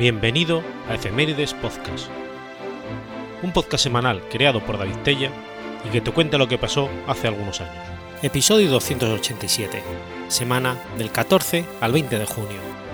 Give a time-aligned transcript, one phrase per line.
[0.00, 2.08] Bienvenido a Efemérides Podcast,
[3.42, 5.30] un podcast semanal creado por David Tella
[5.86, 7.84] y que te cuenta lo que pasó hace algunos años.
[8.22, 9.82] Episodio 287,
[10.28, 12.89] semana del 14 al 20 de junio.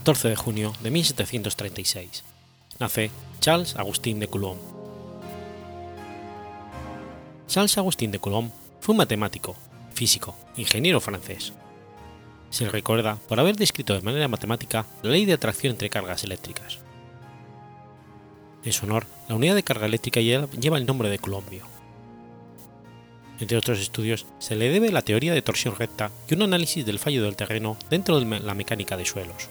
[0.00, 2.24] 14 de junio de 1736.
[2.78, 4.58] Nace Charles Agustín de Coulomb.
[7.46, 8.50] Charles Agustín de Coulomb
[8.80, 9.56] fue un matemático,
[9.92, 11.52] físico, ingeniero francés.
[12.48, 16.24] Se le recuerda por haber descrito de manera matemática la ley de atracción entre cargas
[16.24, 16.78] eléctricas.
[18.64, 21.66] En su honor, la unidad de carga eléctrica lleva el nombre de Coulombio.
[23.38, 26.98] Entre otros estudios, se le debe la teoría de torsión recta y un análisis del
[26.98, 29.50] fallo del terreno dentro de la mecánica de suelos.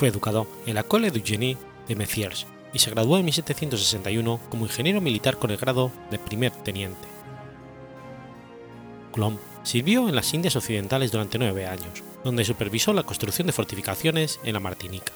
[0.00, 4.64] Fue educado en la École du Génie de Messiers y se graduó en 1761 como
[4.64, 7.06] ingeniero militar con el grado de primer teniente.
[9.12, 14.40] Coulomb sirvió en las Indias Occidentales durante nueve años, donde supervisó la construcción de fortificaciones
[14.42, 15.12] en la Martinica.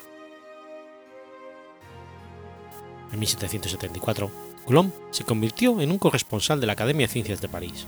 [3.11, 4.31] En 1774,
[4.67, 7.87] Coulomb se convirtió en un corresponsal de la Academia de Ciencias de París.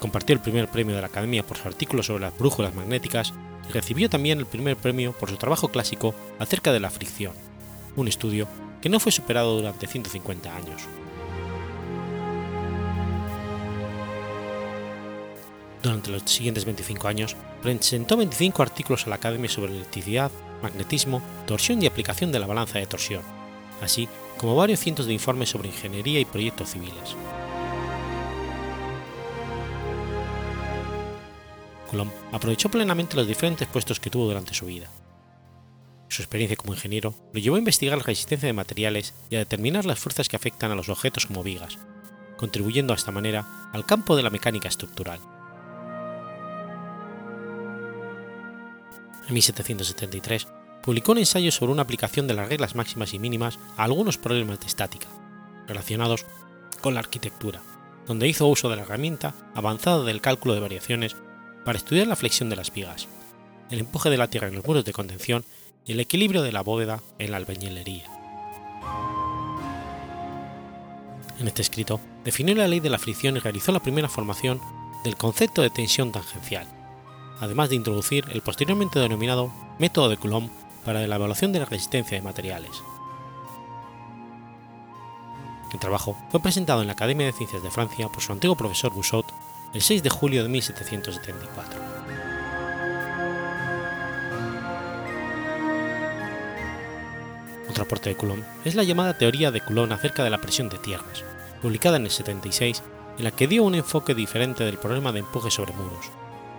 [0.00, 3.32] Compartió el primer premio de la Academia por su artículo sobre las brújulas magnéticas
[3.72, 7.32] recibió también el primer premio por su trabajo clásico acerca de la fricción,
[7.96, 8.48] un estudio
[8.80, 10.82] que no fue superado durante 150 años.
[15.82, 20.30] Durante los siguientes 25 años, presentó 25 artículos a la Academia sobre electricidad,
[20.62, 23.22] magnetismo, torsión y aplicación de la balanza de torsión,
[23.82, 27.16] así como varios cientos de informes sobre ingeniería y proyectos civiles.
[31.90, 34.88] Coulomb aprovechó plenamente los diferentes puestos que tuvo durante su vida.
[36.08, 39.84] Su experiencia como ingeniero lo llevó a investigar la resistencia de materiales y a determinar
[39.84, 41.78] las fuerzas que afectan a los objetos como vigas,
[42.36, 45.20] contribuyendo de esta manera al campo de la mecánica estructural.
[49.28, 50.48] En 1773
[50.82, 54.58] publicó un ensayo sobre una aplicación de las reglas máximas y mínimas a algunos problemas
[54.60, 55.06] de estática,
[55.68, 56.26] relacionados
[56.80, 57.62] con la arquitectura,
[58.06, 61.14] donde hizo uso de la herramienta avanzada del cálculo de variaciones
[61.70, 63.06] para estudiar la flexión de las vigas,
[63.70, 65.44] el empuje de la tierra en los muros de contención
[65.86, 68.10] y el equilibrio de la bóveda en la albañilería.
[71.38, 74.60] En este escrito definió la ley de la fricción y realizó la primera formación
[75.04, 76.66] del concepto de tensión tangencial,
[77.38, 80.50] además de introducir el posteriormente denominado método de Coulomb
[80.84, 82.82] para la evaluación de la resistencia de materiales.
[85.72, 88.92] El trabajo fue presentado en la Academia de Ciencias de Francia por su antiguo profesor
[88.92, 89.32] Boussot
[89.72, 91.80] el 6 de julio de 1774.
[97.68, 100.78] Otro aporte de Coulomb es la llamada teoría de Coulomb acerca de la presión de
[100.78, 101.24] tierras,
[101.62, 102.82] publicada en el 76,
[103.18, 106.10] en la que dio un enfoque diferente del problema de empuje sobre muros,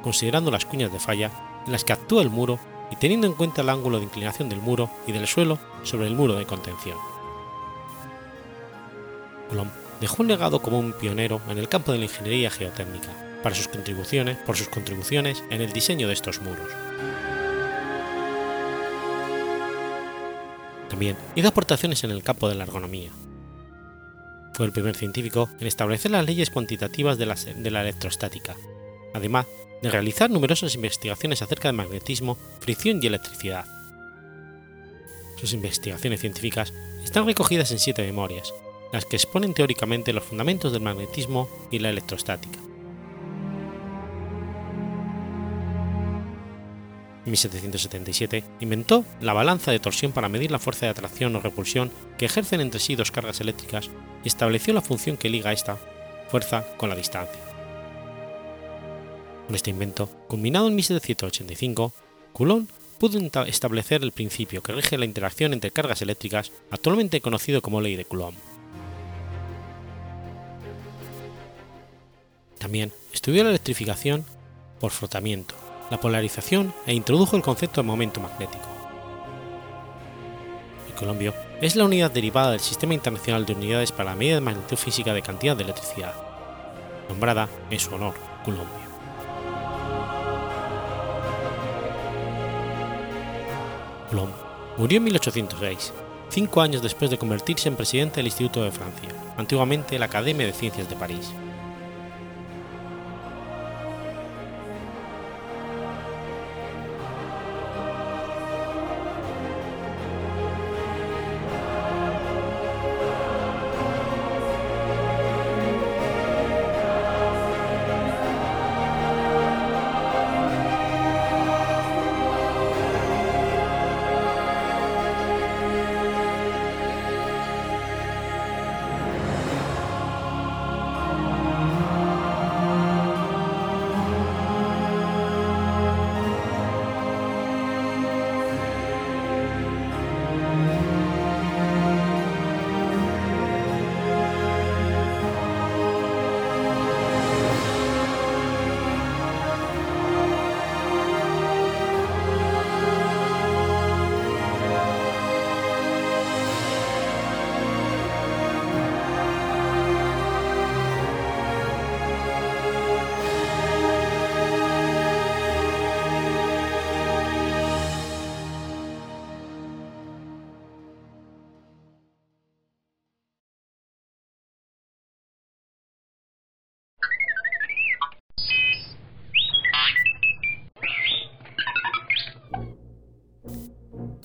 [0.01, 1.31] considerando las cuñas de falla
[1.66, 2.59] en las que actúa el muro
[2.91, 6.16] y teniendo en cuenta el ángulo de inclinación del muro y del suelo sobre el
[6.16, 6.97] muro de contención.
[9.50, 9.71] Coulomb
[10.01, 13.09] dejó un legado como un pionero en el campo de la ingeniería geotécnica,
[13.44, 16.67] para sus contribuciones, por sus contribuciones en el diseño de estos muros.
[20.89, 23.12] También hizo aportaciones en el campo de la ergonomía.
[24.53, 28.57] Fue el primer científico en establecer las leyes cuantitativas de la, de la electrostática,
[29.13, 29.45] además
[29.83, 33.66] de realizar numerosas investigaciones acerca de magnetismo, fricción y electricidad.
[35.38, 36.73] Sus investigaciones científicas
[37.03, 38.53] están recogidas en siete memorias,
[38.91, 42.60] las que exponen teóricamente los fundamentos del magnetismo y la electrostática.
[47.25, 51.92] En 1777 inventó la balanza de torsión para medir la fuerza de atracción o repulsión
[52.18, 53.92] que ejercen entre sí dos cargas eléctricas
[54.24, 55.77] y estableció la función que liga esta
[56.30, 57.39] fuerza con la distancia.
[59.45, 61.94] Con este invento, culminado en 1785,
[62.33, 62.68] Coulomb
[62.98, 67.95] pudo establecer el principio que rige la interacción entre cargas eléctricas, actualmente conocido como ley
[67.95, 68.36] de Coulomb.
[72.62, 74.24] También estudió la electrificación
[74.80, 75.56] por frotamiento,
[75.90, 78.68] la polarización e introdujo el concepto de momento magnético.
[80.88, 84.42] El colombio es la unidad derivada del Sistema Internacional de Unidades para la Medida de
[84.42, 86.13] Magnitud Física de Cantidad de Electricidad,
[87.10, 88.13] nombrada en su honor,
[88.46, 88.88] Colombia.
[94.12, 94.34] Coulomb
[94.78, 95.94] murió en 1806,
[96.30, 100.54] cinco años después de convertirse en presidente del Instituto de Francia, antiguamente la Academia de
[100.54, 101.31] Ciencias de París.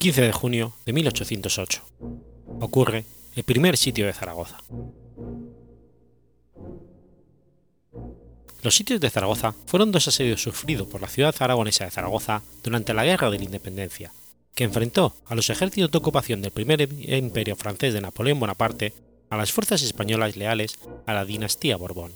[0.07, 1.83] 15 de junio de 1808.
[2.61, 4.59] Ocurre el primer sitio de Zaragoza.
[8.63, 12.95] Los sitios de Zaragoza fueron dos asedios sufridos por la ciudad aragonesa de Zaragoza durante
[12.95, 14.13] la Guerra de la Independencia,
[14.55, 18.95] que enfrentó a los ejércitos de ocupación del primer imperio francés de Napoleón Bonaparte
[19.29, 22.13] a las fuerzas españolas leales a la dinastía Borbón.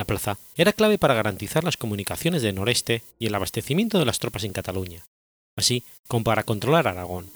[0.00, 4.18] La plaza era clave para garantizar las comunicaciones del noreste y el abastecimiento de las
[4.18, 5.04] tropas en Cataluña,
[5.58, 7.30] así como para controlar Aragón.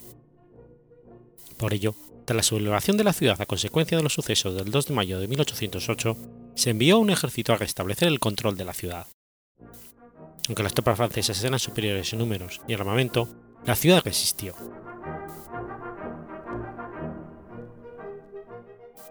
[1.57, 1.93] Por ello,
[2.25, 5.19] tras la sublevación de la ciudad a consecuencia de los sucesos del 2 de mayo
[5.19, 6.17] de 1808,
[6.55, 9.05] se envió un ejército a restablecer el control de la ciudad.
[10.47, 13.29] Aunque las tropas francesas eran superiores en números y armamento,
[13.63, 14.55] la ciudad resistió.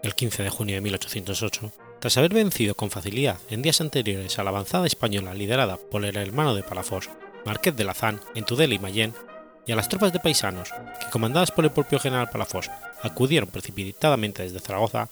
[0.03, 4.43] El 15 de junio de 1808, tras haber vencido con facilidad en días anteriores a
[4.43, 7.09] la avanzada española liderada por el hermano de Palafós,
[7.45, 9.13] Marqués de Lazán, en Tudela y Mayén,
[9.67, 10.69] y a las tropas de paisanos,
[10.99, 12.69] que comandadas por el propio general Palafós
[13.01, 15.09] acudieron precipitadamente desde Zaragoza,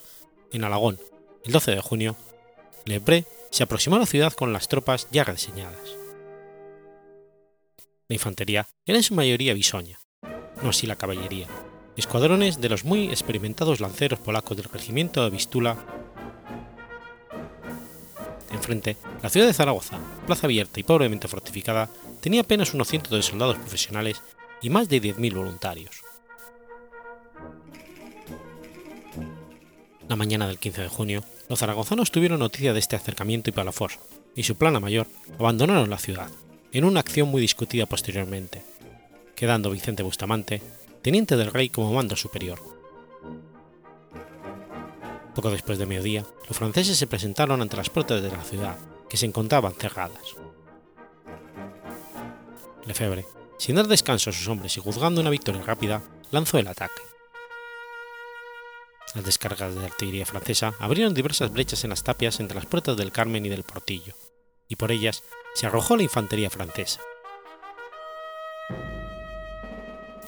[0.52, 1.00] en Alagón,
[1.44, 2.16] el 12 de junio,
[2.86, 5.98] Lebré se aproximó a la ciudad con las tropas ya reseñadas.
[8.08, 10.00] La infantería era en su mayoría bisoña,
[10.62, 11.48] no así la caballería,
[11.96, 15.78] escuadrones de los muy experimentados lanceros polacos del regimiento de Vistula
[18.54, 21.90] Enfrente, la ciudad de Zaragoza, plaza abierta y pobremente fortificada,
[22.22, 24.22] tenía apenas unos cientos de soldados profesionales
[24.62, 26.02] y más de 10.000 voluntarios.
[30.08, 34.00] La mañana del 15 de junio, los zaragozanos tuvieron noticia de este acercamiento y Palafós,
[34.36, 35.08] y su plana mayor
[35.40, 36.30] abandonaron la ciudad,
[36.72, 38.64] en una acción muy discutida posteriormente,
[39.36, 40.62] quedando Vicente Bustamante,
[41.02, 42.73] teniente del rey como mando superior.
[45.36, 48.78] Poco después de mediodía, los franceses se presentaron ante las puertas de la ciudad,
[49.10, 50.36] que se encontraban cerradas.
[52.86, 53.26] Lefebvre,
[53.58, 57.02] sin dar descanso a sus hombres y juzgando una victoria rápida, lanzó el ataque.
[59.16, 63.12] Las descargas de artillería francesa abrieron diversas brechas en las tapias entre las puertas del
[63.12, 64.16] Carmen y del Portillo,
[64.68, 65.24] y por ellas
[65.54, 67.00] se arrojó la infantería francesa.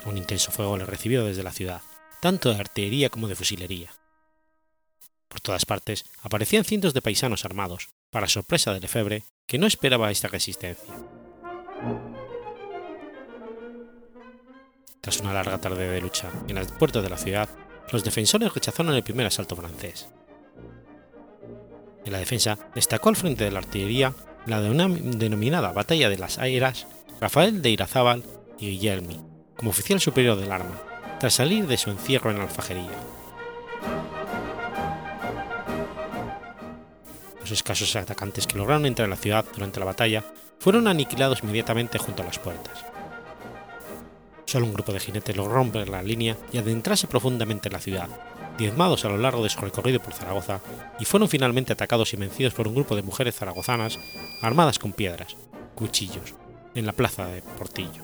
[0.06, 1.82] Un intenso fuego le recibió desde la ciudad,
[2.22, 3.92] tanto de artillería como de fusilería.
[5.36, 10.10] Por todas partes aparecían cientos de paisanos armados, para sorpresa de Lefebvre, que no esperaba
[10.10, 10.94] esta resistencia.
[15.02, 17.50] Tras una larga tarde de lucha en las puertas de la ciudad,
[17.92, 20.08] los defensores rechazaron el primer asalto francés.
[22.06, 24.14] En la defensa destacó al frente de la artillería
[24.46, 26.88] la denominada Batalla de las Airas
[27.20, 28.24] Rafael de Irazábal
[28.58, 29.22] y Guillermi,
[29.58, 30.82] como oficial superior del arma,
[31.20, 33.25] tras salir de su encierro en la alfajería.
[37.46, 40.24] Los escasos atacantes que lograron entrar en la ciudad durante la batalla
[40.58, 42.84] fueron aniquilados inmediatamente junto a las puertas.
[44.46, 48.10] Solo un grupo de jinetes logró romper la línea y adentrarse profundamente en la ciudad,
[48.58, 50.60] diezmados a lo largo de su recorrido por Zaragoza,
[51.00, 54.00] y fueron finalmente atacados y vencidos por un grupo de mujeres zaragozanas
[54.42, 55.36] armadas con piedras,
[55.76, 56.34] cuchillos,
[56.74, 58.02] en la plaza de Portillo.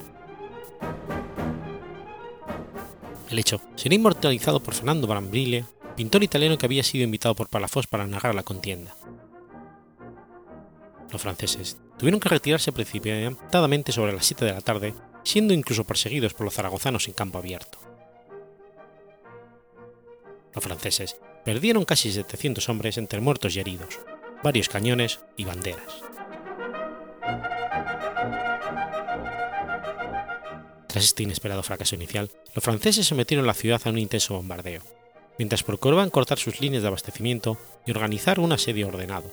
[3.27, 7.87] El hecho sería inmortalizado por Fernando Brambriglia, pintor italiano que había sido invitado por Palafós
[7.87, 8.95] para narrar la contienda
[11.11, 16.33] los franceses tuvieron que retirarse precipitadamente sobre las 7 de la tarde siendo incluso perseguidos
[16.33, 17.79] por los zaragozanos en campo abierto.
[20.53, 23.99] Los franceses perdieron casi 700 hombres entre muertos y heridos,
[24.43, 26.01] varios cañones y banderas.
[30.87, 34.81] Tras este inesperado fracaso inicial, los franceses sometieron la ciudad a un intenso bombardeo,
[35.37, 39.31] mientras procuraban cortar sus líneas de abastecimiento y organizar un asedio ordenado,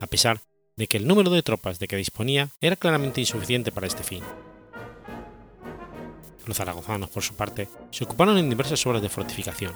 [0.00, 0.40] a pesar
[0.76, 4.22] de que el número de tropas de que disponía era claramente insuficiente para este fin.
[6.44, 9.72] Los zaragozanos, por su parte, se ocuparon en diversas obras de fortificación,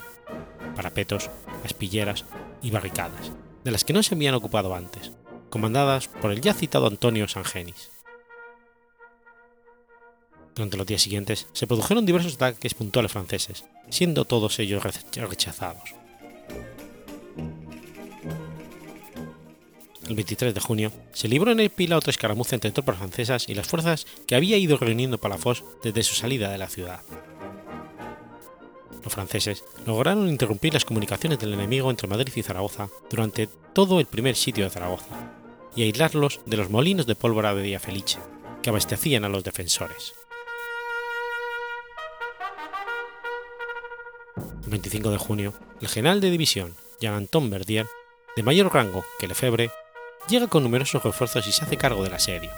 [0.76, 1.30] parapetos,
[1.64, 2.26] aspilleras
[2.62, 3.32] y barricadas,
[3.64, 5.12] de las que no se habían ocupado antes,
[5.48, 7.90] comandadas por el ya citado Antonio Sangenis.
[10.54, 14.82] Durante los días siguientes se produjeron diversos ataques puntuales franceses, siendo todos ellos
[15.14, 15.99] rechazados.
[20.10, 23.54] El 23 de junio se libró en el Pila otra escaramuza entre tropas francesas y
[23.54, 27.00] las fuerzas que había ido reuniendo Palafox desde su salida de la ciudad.
[29.04, 34.06] Los franceses lograron interrumpir las comunicaciones del enemigo entre Madrid y Zaragoza durante todo el
[34.06, 35.30] primer sitio de Zaragoza
[35.76, 38.18] y aislarlos de los molinos de pólvora de Felice,
[38.64, 40.14] que abastecían a los defensores.
[44.64, 47.86] El 25 de junio, el general de división, Jean-Anton Verdier,
[48.34, 49.70] de mayor rango que Lefebvre,
[50.30, 52.50] llega con numerosos refuerzos y se hace cargo del asedio.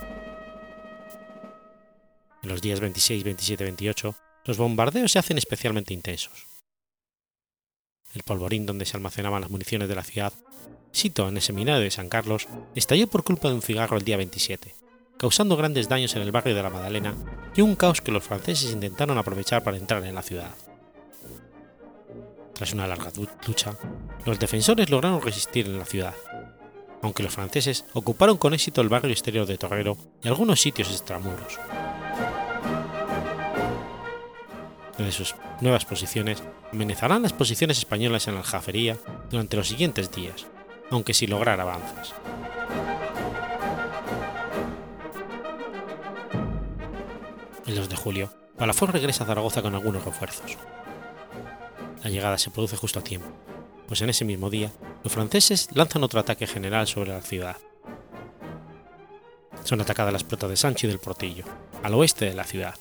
[2.43, 4.15] En los días 26, 27 y 28,
[4.45, 6.47] los bombardeos se hacen especialmente intensos.
[8.15, 10.35] El polvorín donde se almacenaban las municiones de la ciudad,
[10.91, 14.19] sito en el seminario de San Carlos, estalló por culpa de un cigarro el día
[14.19, 14.75] 27,
[15.17, 17.15] causando grandes daños en el barrio de la Madalena
[17.57, 20.55] y un caos que los franceses intentaron aprovechar para entrar en la ciudad.
[22.53, 23.11] Tras una larga
[23.47, 23.79] lucha,
[24.27, 26.15] los defensores lograron resistir en la ciudad,
[27.03, 31.59] aunque los franceses ocuparon con éxito el barrio exterior de Torrero y algunos sitios extramuros.
[34.97, 36.43] Desde sus nuevas posiciones
[36.73, 38.99] amenazarán las posiciones españolas en la Aljafería
[39.31, 40.47] durante los siguientes días,
[40.91, 42.15] aunque sin lograr avances.
[47.67, 50.57] El 2 de julio, Palafox regresa a Zaragoza con algunos refuerzos.
[52.05, 53.29] La llegada se produce justo a tiempo,
[53.87, 54.73] pues en ese mismo día
[55.03, 57.57] los franceses lanzan otro ataque general sobre la ciudad.
[59.65, 61.45] Son atacadas las protas de Sancho y del Portillo,
[61.83, 62.75] al oeste de la ciudad.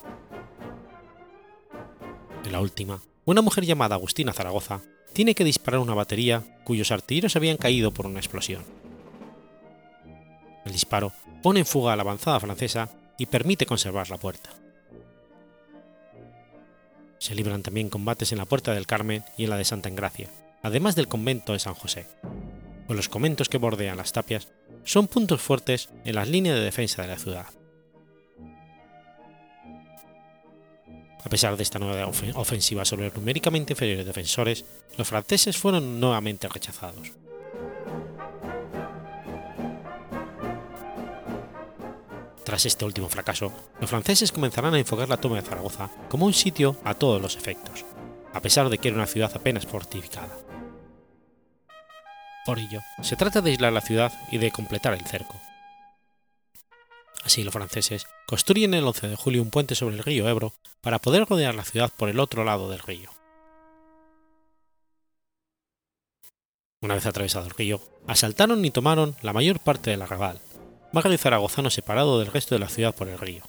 [2.43, 4.81] En la última, una mujer llamada Agustina Zaragoza
[5.13, 8.63] tiene que disparar una batería cuyos artilleros habían caído por una explosión.
[10.65, 11.11] El disparo
[11.43, 14.49] pone en fuga a la avanzada francesa y permite conservar la puerta.
[17.19, 20.27] Se libran también combates en la Puerta del Carmen y en la de Santa Engracia,
[20.63, 22.07] además del convento de San José.
[22.87, 24.49] Pues los conventos que bordean las tapias
[24.83, 27.47] son puntos fuertes en las líneas de defensa de la ciudad.
[31.23, 34.65] A pesar de esta nueva ofensiva sobre los numéricamente inferiores defensores,
[34.97, 37.11] los franceses fueron nuevamente rechazados.
[42.43, 46.33] Tras este último fracaso, los franceses comenzarán a enfocar la toma de Zaragoza como un
[46.33, 47.85] sitio a todos los efectos,
[48.33, 50.35] a pesar de que era una ciudad apenas fortificada.
[52.45, 55.39] Por ello, se trata de aislar la ciudad y de completar el cerco.
[57.23, 60.99] Así los franceses construyen el 11 de julio un puente sobre el río Ebro para
[60.99, 63.11] poder rodear la ciudad por el otro lado del río.
[66.81, 70.39] Una vez atravesado el río, asaltaron y tomaron la mayor parte del arrabal,
[70.91, 73.43] barrio zaragozano separado del resto de la ciudad por el río.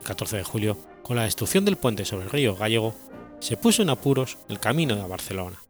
[0.00, 2.96] El 14 de julio, con la destrucción del puente sobre el río Gallego,
[3.38, 5.60] se puso en apuros el camino de Barcelona,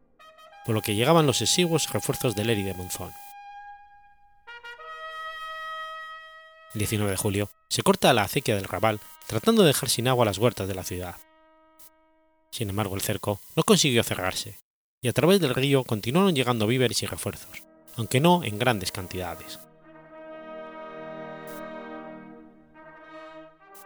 [0.67, 3.13] por lo que llegaban los exiguos refuerzos de Leri de Monzón.
[6.73, 10.25] El 19 de julio se corta la acequia del Raval tratando de dejar sin agua
[10.25, 11.15] las huertas de la ciudad.
[12.51, 14.59] Sin embargo, el cerco no consiguió cerrarse,
[15.01, 17.63] y a través del río continuaron llegando víveres y refuerzos,
[17.95, 19.59] aunque no en grandes cantidades.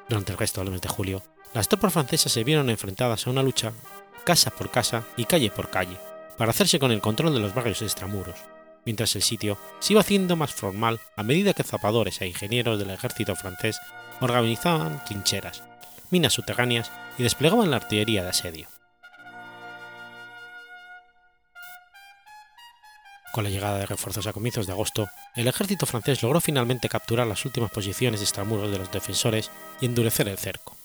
[0.09, 1.21] Durante el resto del mes de julio,
[1.53, 3.71] las tropas francesas se vieron enfrentadas a una lucha
[4.23, 5.97] casa por casa y calle por calle,
[6.41, 8.33] para hacerse con el control de los barrios extramuros,
[8.83, 12.89] mientras el sitio se iba haciendo más formal a medida que zapadores e ingenieros del
[12.89, 13.77] ejército francés
[14.21, 15.61] organizaban trincheras,
[16.09, 18.67] minas subterráneas y desplegaban la artillería de asedio.
[23.33, 27.27] Con la llegada de refuerzos a comienzos de agosto, el ejército francés logró finalmente capturar
[27.27, 30.80] las últimas posiciones extramuros de los defensores y endurecer el cerco.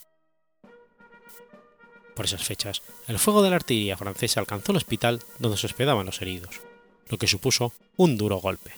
[2.17, 6.07] Por esas fechas, el fuego de la artillería francesa alcanzó el hospital donde se hospedaban
[6.07, 6.63] los heridos,
[7.09, 8.73] lo que supuso un duro golpe.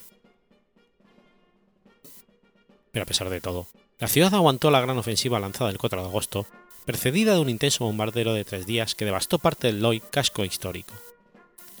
[2.91, 3.67] Pero a pesar de todo,
[3.99, 6.45] La ciudad aguantó la gran ofensiva lanzada el 4 de agosto,
[6.85, 10.93] precedida de un intenso bombardero de tres días que devastó parte del Loy casco histórico,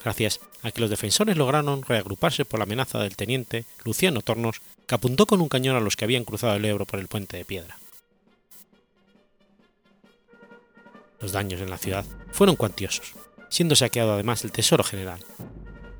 [0.03, 4.95] gracias a que los defensores lograron reagruparse por la amenaza del teniente Luciano Tornos, que
[4.95, 7.45] apuntó con un cañón a los que habían cruzado el Ebro por el puente de
[7.45, 7.77] piedra.
[11.19, 13.13] Los daños en la ciudad fueron cuantiosos,
[13.49, 15.19] siendo saqueado además el tesoro general.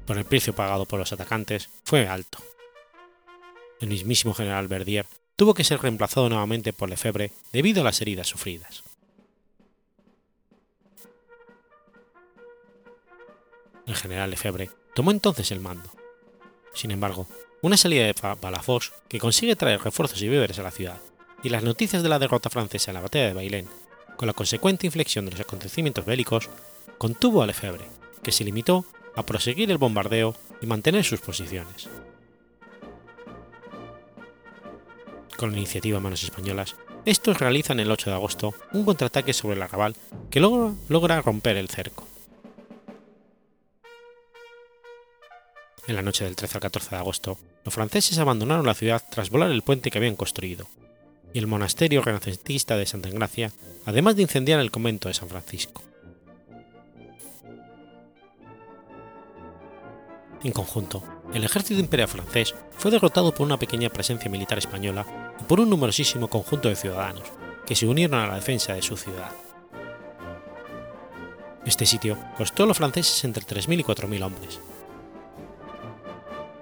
[0.05, 2.39] Por el precio pagado por los atacantes fue alto.
[3.79, 8.27] El mismísimo general Verdier tuvo que ser reemplazado nuevamente por Lefebvre debido a las heridas
[8.27, 8.83] sufridas.
[13.85, 15.89] El general Lefebvre tomó entonces el mando.
[16.73, 17.27] Sin embargo,
[17.61, 21.01] una salida de Palafox que consigue traer refuerzos y víveres a la ciudad,
[21.41, 23.67] y las noticias de la derrota francesa en la batalla de Bailén,
[24.19, 26.49] con la consecuente inflexión de los acontecimientos bélicos,
[26.97, 27.85] contuvo a Lefebvre,
[28.21, 28.83] que se limitó
[29.15, 31.87] a proseguir el bombardeo y mantener sus posiciones.
[35.37, 39.61] Con la iniciativa manos españolas, estos realizan el 8 de agosto un contraataque sobre el
[39.61, 39.95] arrabal
[40.29, 42.05] que logra, logra romper el cerco.
[45.87, 49.29] En la noche del 13 al 14 de agosto, los franceses abandonaron la ciudad tras
[49.29, 50.67] volar el puente que habían construido,
[51.33, 53.51] y el monasterio renacentista de Santa Engracia,
[53.85, 55.83] además de incendiar el convento de San Francisco.
[60.43, 65.43] En conjunto, el ejército imperial francés fue derrotado por una pequeña presencia militar española y
[65.43, 67.29] por un numerosísimo conjunto de ciudadanos,
[67.65, 69.31] que se unieron a la defensa de su ciudad.
[71.65, 74.59] Este sitio costó a los franceses entre 3.000 y 4.000 hombres.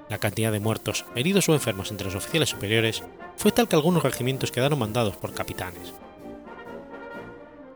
[0.10, 3.04] La cantidad de muertos, heridos o enfermos entre los oficiales superiores
[3.38, 5.94] fue tal que algunos regimientos quedaron mandados por capitanes.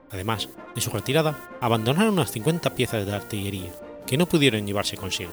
[0.10, 3.72] Además, en su retirada, abandonaron unas 50 piezas de artillería,
[4.06, 5.32] que no pudieron llevarse consigo.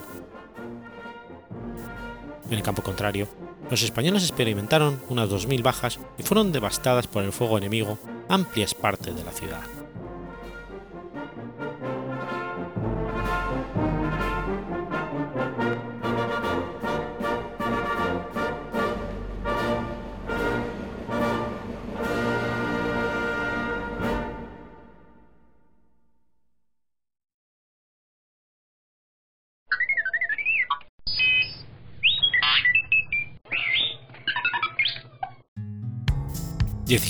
[2.47, 3.27] En el campo contrario,
[3.71, 9.17] los españoles experimentaron unas 2.000 bajas y fueron devastadas por el fuego enemigo amplias partes
[9.17, 9.78] de la ciudad.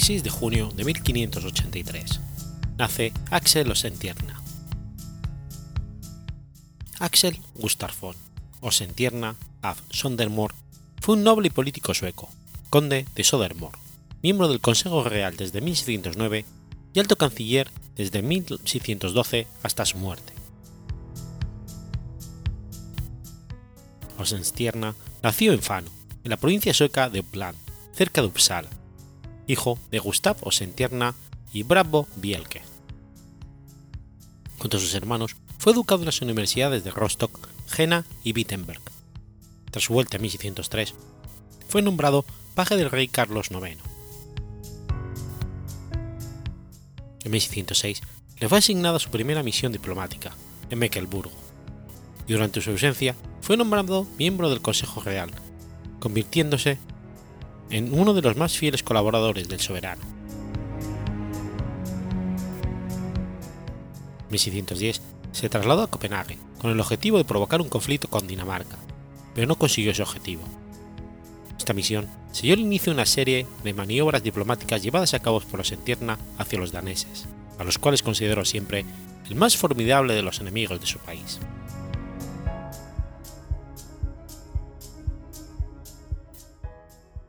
[0.08, 2.20] 16 de junio de 1583.
[2.78, 4.42] Nace Axel Osentierna.
[6.98, 8.16] Axel Gustafsson
[8.60, 10.54] Osentierna af Sondermor
[11.02, 12.30] fue un noble y político sueco,
[12.70, 13.72] conde de Sodermor,
[14.22, 16.46] miembro del Consejo Real desde 1609
[16.94, 20.32] y alto canciller desde 1612 hasta su muerte.
[24.16, 25.90] Osentierna nació en Fano,
[26.24, 27.58] en la provincia sueca de Uppland,
[27.92, 28.70] cerca de Uppsala,
[29.48, 31.16] hijo de Gustav Osentierna
[31.52, 32.62] y Bravo Bielke.
[34.58, 38.80] Junto a sus hermanos, fue educado en las universidades de Rostock, Jena y Wittenberg.
[39.72, 40.94] Tras su vuelta en 1603,
[41.68, 43.78] fue nombrado paje del rey Carlos IX.
[47.24, 48.02] En 1606
[48.38, 50.36] le fue asignada su primera misión diplomática,
[50.70, 51.32] en Mecklenburgo,
[52.28, 55.30] durante su ausencia fue nombrado miembro del Consejo Real,
[55.98, 56.78] convirtiéndose
[57.70, 60.02] en uno de los más fieles colaboradores del soberano.
[64.20, 65.00] En 1610
[65.32, 68.76] se trasladó a Copenhague con el objetivo de provocar un conflicto con Dinamarca,
[69.34, 70.42] pero no consiguió ese objetivo.
[71.56, 75.58] Esta misión selló el inicio de una serie de maniobras diplomáticas llevadas a cabo por
[75.58, 77.26] los Entierna hacia los daneses,
[77.58, 78.84] a los cuales consideró siempre
[79.28, 81.38] el más formidable de los enemigos de su país.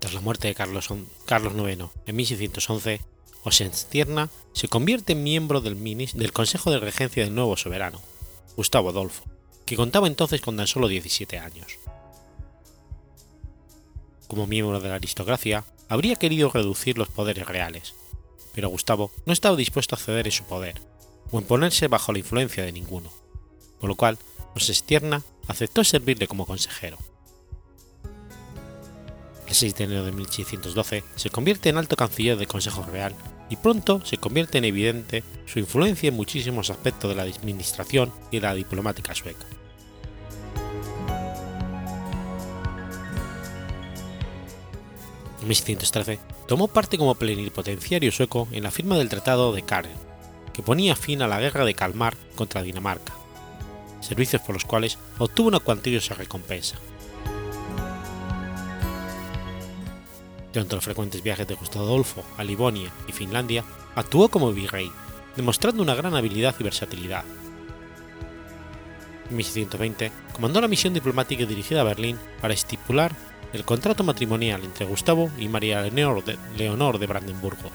[0.09, 2.99] Tras la muerte de Carlos, IX en 1611,
[3.43, 8.01] Osenstierna se convierte en miembro del, del Consejo de Regencia del nuevo soberano,
[8.55, 9.25] Gustavo Adolfo,
[9.67, 11.77] que contaba entonces con tan solo 17 años.
[14.27, 17.93] Como miembro de la aristocracia, habría querido reducir los poderes reales,
[18.55, 20.81] pero Gustavo no estaba dispuesto a ceder en su poder,
[21.29, 23.11] o en ponerse bajo la influencia de ninguno,
[23.79, 24.17] por lo cual
[24.55, 26.97] Osenstierna aceptó servirle como consejero
[29.49, 33.15] el 6 de enero de 1612 se convierte en alto canciller del Consejo Real
[33.49, 38.37] y pronto se convierte en evidente su influencia en muchísimos aspectos de la administración y
[38.37, 39.45] de la diplomática sueca.
[45.41, 49.97] En 1613 tomó parte como plenipotenciario sueco en la firma del Tratado de Karen,
[50.53, 53.13] que ponía fin a la guerra de Kalmar contra Dinamarca,
[54.01, 56.77] servicios por los cuales obtuvo una cuantiosa recompensa.
[60.53, 63.63] Durante los frecuentes viajes de Gustavo Adolfo a Livonia y Finlandia,
[63.95, 64.91] actuó como virrey,
[65.35, 67.23] demostrando una gran habilidad y versatilidad.
[69.29, 73.15] En 1620 comandó la misión diplomática dirigida a Berlín para estipular
[73.53, 77.69] el contrato matrimonial entre Gustavo y María Leonor de, Leonor de Brandenburgo.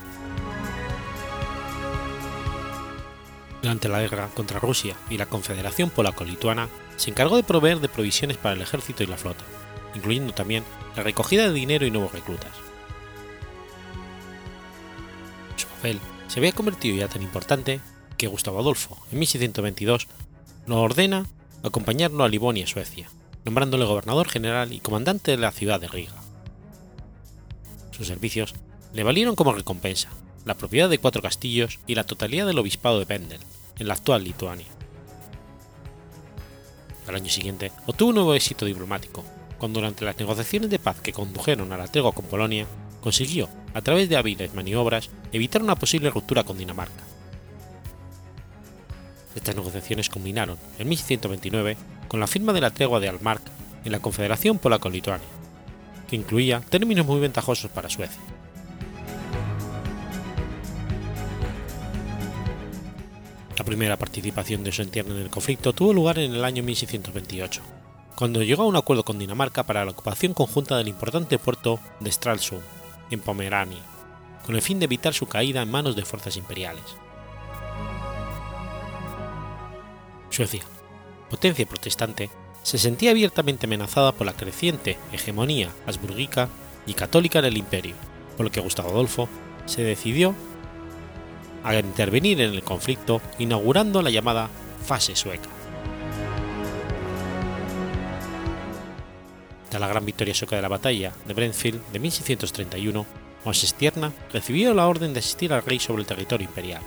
[3.63, 8.37] Durante la guerra contra Rusia y la Confederación Polaco-Lituana, se encargó de proveer de provisiones
[8.37, 9.45] para el ejército y la flota,
[9.95, 10.65] incluyendo también
[10.97, 12.64] la recogida de dinero y nuevos reclutas.
[16.29, 17.81] Se había convertido ya tan importante
[18.17, 20.09] que Gustavo Adolfo, en 1622,
[20.67, 21.27] lo ordena
[21.63, 23.11] acompañarlo a Livonia, Suecia,
[23.45, 26.15] nombrándole gobernador general y comandante de la ciudad de Riga.
[27.91, 28.55] Sus servicios
[28.95, 30.09] le valieron como recompensa
[30.47, 33.41] la propiedad de cuatro castillos y la totalidad del obispado de Pendel,
[33.79, 34.67] en la actual Lituania.
[37.07, 39.23] Al año siguiente obtuvo un nuevo éxito diplomático,
[39.59, 42.67] cuando durante las negociaciones de paz que condujeron a la tregua con Polonia,
[43.03, 47.03] consiguió, a través de hábiles maniobras, evitar una posible ruptura con Dinamarca.
[49.35, 53.43] Estas negociaciones culminaron en 1629 con la firma de la tregua de Almark
[53.85, 55.27] en la Confederación Polaco-Lituania,
[56.09, 58.21] que incluía términos muy ventajosos para Suecia.
[63.59, 67.61] La primera participación de Sentierna en el conflicto tuvo lugar en el año 1628,
[68.15, 72.13] cuando llegó a un acuerdo con Dinamarca para la ocupación conjunta del importante puerto de
[72.13, 72.63] Stralsund,
[73.11, 73.83] en Pomerania,
[74.45, 76.85] con el fin de evitar su caída en manos de fuerzas imperiales.
[80.31, 80.63] Suecia,
[81.31, 82.31] potencia protestante,
[82.63, 86.49] se sentía abiertamente amenazada por la creciente hegemonía habsburgica
[86.87, 87.95] y católica del imperio,
[88.37, 89.29] por lo que Gustavo Adolfo
[89.67, 90.35] se decidió
[91.63, 94.51] a intervenir en el conflicto inaugurando la llamada
[94.85, 95.54] fase sueca.
[99.75, 103.05] Tras la gran victoria sueca de la batalla de Brentfield de 1631,
[103.45, 106.81] Mosestierna recibió la orden de asistir al rey sobre el territorio imperial.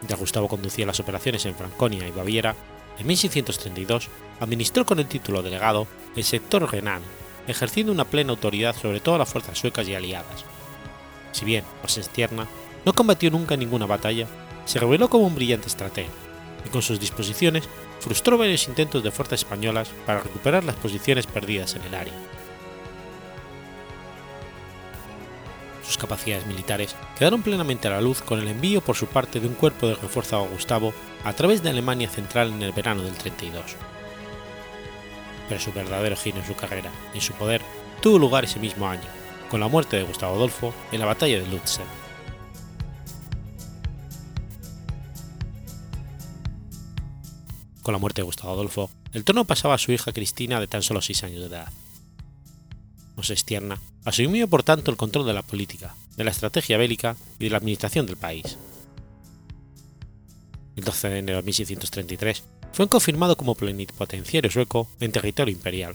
[0.00, 2.56] Mientras Gustavo conducía las operaciones en Franconia y Baviera,
[2.98, 4.08] en 1632
[4.40, 7.04] administró con el título de legado el sector renano,
[7.46, 10.44] ejerciendo una plena autoridad sobre todas las fuerzas suecas y aliadas,
[11.30, 12.48] si bien Osenstierna
[12.84, 14.26] no combatió nunca ninguna batalla,
[14.64, 16.10] se reveló como un brillante estratega,
[16.66, 17.62] y con sus disposiciones
[18.04, 22.12] frustró varios intentos de fuerzas españolas para recuperar las posiciones perdidas en el área.
[25.86, 29.48] Sus capacidades militares quedaron plenamente a la luz con el envío por su parte de
[29.48, 30.92] un cuerpo de refuerzo a Gustavo
[31.24, 33.64] a través de Alemania Central en el verano del 32.
[35.48, 37.62] Pero su verdadero giro en su carrera y en su poder
[38.02, 39.08] tuvo lugar ese mismo año,
[39.50, 42.03] con la muerte de Gustavo Adolfo en la batalla de Lutzen.
[47.84, 50.82] Con la muerte de Gustavo Adolfo, el trono pasaba a su hija Cristina de tan
[50.82, 51.70] solo 6 años de edad.
[53.14, 57.50] Mosestierna asumió por tanto el control de la política, de la estrategia bélica y de
[57.50, 58.56] la administración del país.
[60.76, 62.42] El 12 de enero de 1633
[62.72, 65.94] fue confirmado como plenipotenciario sueco en territorio imperial,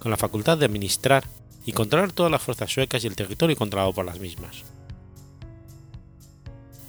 [0.00, 1.24] con la facultad de administrar
[1.64, 4.56] y controlar todas las fuerzas suecas y el territorio controlado por las mismas.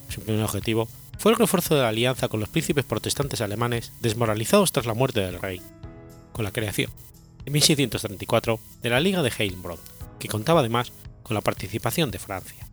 [0.10, 4.72] Su primer objetivo fue el refuerzo de la alianza con los príncipes protestantes alemanes desmoralizados
[4.72, 5.62] tras la muerte del rey,
[6.34, 6.92] con la creación,
[7.46, 9.80] en 1634, de la Liga de Heilbronn,
[10.20, 10.92] que contaba además
[11.24, 12.68] con la participación de Francia.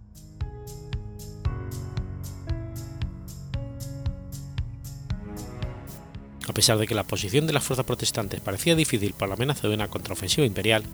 [6.49, 9.69] A pesar de que la posición de las fuerzas protestantes parecía difícil por la amenaza
[9.69, 10.85] de una contraofensiva imperial,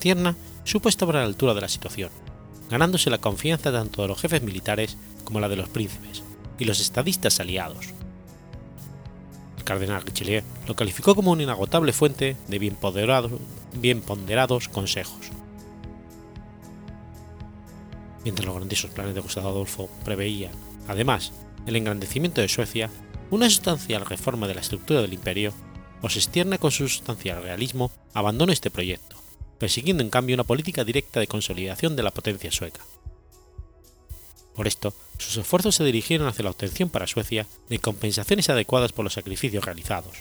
[0.00, 2.10] Tierna supo estar a la altura de la situación,
[2.68, 6.22] ganándose la confianza tanto de los jefes militares como la de los príncipes
[6.62, 7.88] y los estadistas aliados.
[9.58, 15.30] El cardenal Richelieu lo calificó como una inagotable fuente de bien, ponderados consejos.
[18.24, 20.52] Mientras los grandiosos planes de Gustavo Adolfo preveían,
[20.86, 21.32] además,
[21.66, 22.90] el engrandecimiento de Suecia,
[23.30, 25.52] una sustancial reforma de la estructura del imperio,
[26.02, 29.22] Osestierna con su sustancial realismo abandonó este proyecto
[29.62, 32.80] persiguiendo en cambio una política directa de consolidación de la potencia sueca.
[34.54, 39.04] Por esto, sus esfuerzos se dirigieron hacia la obtención para Suecia de compensaciones adecuadas por
[39.04, 40.18] los sacrificios realizados.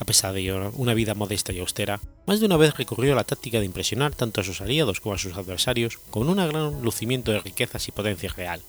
[0.00, 3.24] A pesar de una vida modesta y austera, más de una vez recurrió a la
[3.24, 7.32] táctica de impresionar tanto a sus aliados como a sus adversarios con un gran lucimiento
[7.32, 8.62] de riquezas y potencia real,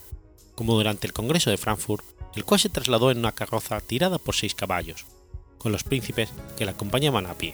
[0.55, 2.03] como durante el Congreso de Frankfurt,
[2.35, 5.05] el cual se trasladó en una carroza tirada por seis caballos,
[5.59, 7.53] con los príncipes que la acompañaban a pie.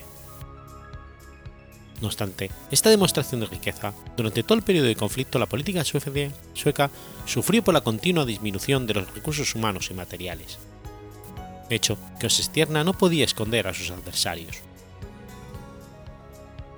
[2.00, 6.90] No obstante, esta demostración de riqueza, durante todo el periodo de conflicto la política sueca
[7.24, 10.58] sufrió por la continua disminución de los recursos humanos y materiales.
[11.70, 14.58] hecho que Osestierna no podía esconder a sus adversarios.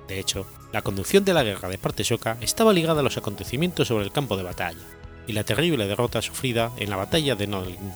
[0.07, 3.87] De hecho, la conducción de la guerra de parte sueca estaba ligada a los acontecimientos
[3.89, 4.79] sobre el campo de batalla
[5.27, 7.93] y la terrible derrota sufrida en la batalla de Nordlingen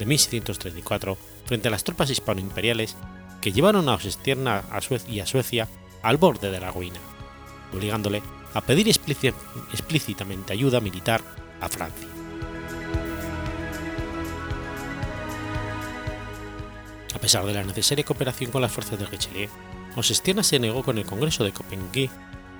[0.00, 2.96] de 1634 frente a las tropas hispano-imperiales
[3.40, 4.64] que llevaron a Osestierna
[5.08, 5.68] y a Suecia
[6.02, 7.00] al borde de la ruina,
[7.72, 8.22] obligándole
[8.54, 11.20] a pedir explícitamente ayuda militar
[11.60, 12.08] a Francia.
[17.14, 19.50] A pesar de la necesaria cooperación con las fuerzas de Richelieu,
[19.96, 22.10] Osestierna se negó con el Congreso de Copenhague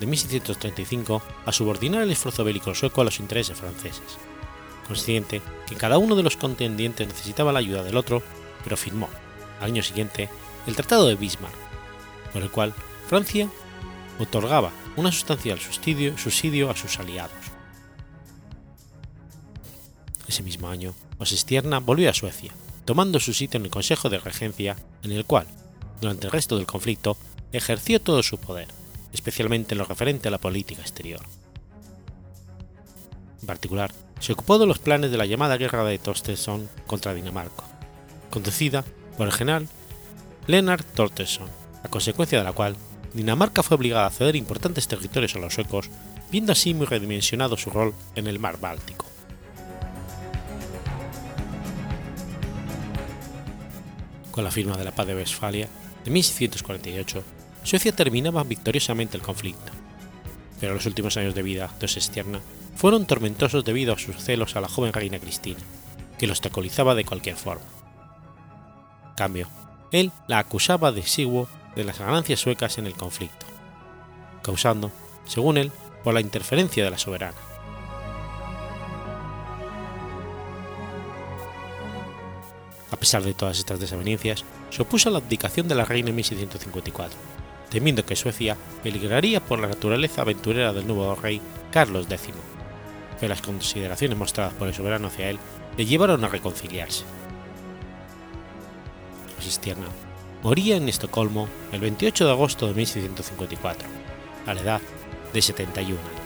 [0.01, 4.19] de 1635 a subordinar el esfuerzo bélico sueco a los intereses franceses,
[4.87, 8.23] consciente que cada uno de los contendientes necesitaba la ayuda del otro,
[8.65, 9.09] pero firmó,
[9.61, 10.29] al año siguiente,
[10.67, 11.55] el Tratado de Bismarck,
[12.33, 12.75] por el cual
[13.11, 13.51] Francia
[14.21, 17.33] otorgaba una sustancial subsidio, subsidio a sus aliados.
[20.29, 22.53] Ese mismo año, Osestierna volvió a Suecia,
[22.85, 25.49] tomando su sitio en el Consejo de Regencia, en el cual,
[26.01, 27.17] durante el resto del conflicto,
[27.51, 28.69] ejerció todo su poder,
[29.13, 31.23] especialmente en lo referente a la política exterior.
[33.41, 37.65] En particular, se ocupó de los planes de la llamada Guerra de Torstensson contra Dinamarca,
[38.31, 38.85] conducida
[39.19, 39.67] por el general
[40.47, 41.49] Lennart Torstensson,
[41.83, 42.77] a consecuencia de la cual
[43.13, 45.91] Dinamarca fue obligada a ceder importantes territorios a los suecos,
[46.31, 49.07] viendo así muy redimensionado su rol en el mar Báltico.
[54.31, 55.69] Con la firma de la paz de Westfalia
[56.05, 57.25] de 1648,
[57.65, 59.73] Suecia terminaba victoriosamente el conflicto,
[60.61, 62.41] pero los últimos años de vida de Osestierna
[62.77, 65.61] fueron tormentosos debido a sus celos a la joven reina Cristina,
[66.17, 67.67] que lo obstaculizaba de cualquier forma.
[69.11, 69.49] En cambio,
[69.93, 73.47] él la acusaba de exiguo de las ganancias suecas en el conflicto,
[74.43, 74.91] causando,
[75.27, 77.37] según él, por la interferencia de la soberana.
[82.91, 86.17] A pesar de todas estas desavenencias, se opuso a la abdicación de la reina en
[86.17, 87.17] 1654,
[87.71, 92.35] temiendo que Suecia peligraría por la naturaleza aventurera del nuevo rey Carlos X,
[93.19, 95.39] pero las consideraciones mostradas por el soberano hacia él
[95.77, 97.05] le llevaron a reconciliarse.
[100.43, 103.89] Moría en Estocolmo el 28 de agosto de 1654,
[104.47, 104.81] a la edad
[105.33, 106.20] de 71 años.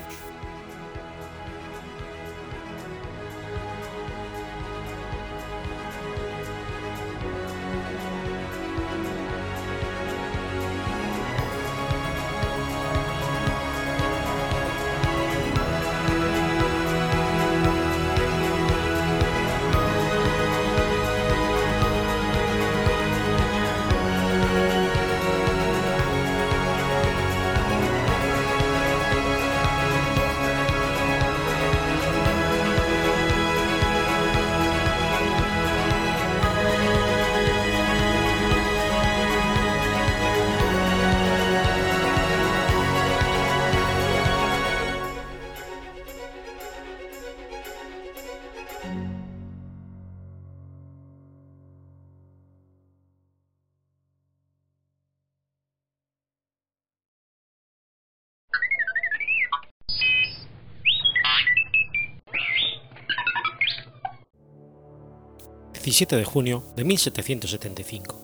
[65.95, 68.21] 17 de junio de 1775.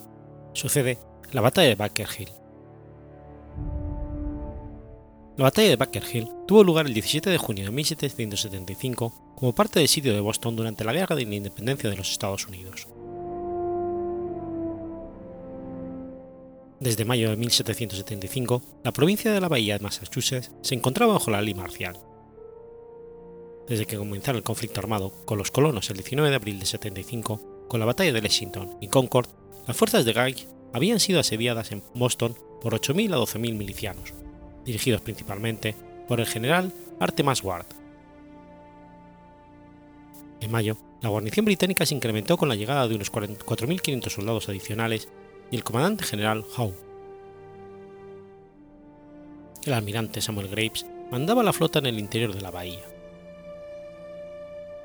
[0.54, 0.98] Sucede
[1.30, 2.30] la batalla de Bunker Hill.
[5.36, 9.78] La batalla de Bunker Hill tuvo lugar el 17 de junio de 1775 como parte
[9.78, 12.88] del sitio de Boston durante la Guerra de Independencia de los Estados Unidos.
[16.80, 21.40] Desde mayo de 1775, la provincia de la Bahía de Massachusetts se encontraba bajo la
[21.40, 21.96] ley marcial,
[23.68, 27.49] desde que comenzara el conflicto armado con los colonos el 19 de abril de 75,
[27.70, 29.28] con la batalla de Lexington y Concord,
[29.68, 34.12] las fuerzas de Guy habían sido asediadas en Boston por 8.000 a 12.000 milicianos,
[34.64, 35.76] dirigidos principalmente
[36.08, 37.66] por el general Artemas Ward.
[40.40, 45.08] En mayo, la guarnición británica se incrementó con la llegada de unos 4.500 soldados adicionales
[45.52, 46.74] y el comandante general Howe.
[49.64, 52.82] El almirante Samuel Graves mandaba la flota en el interior de la bahía.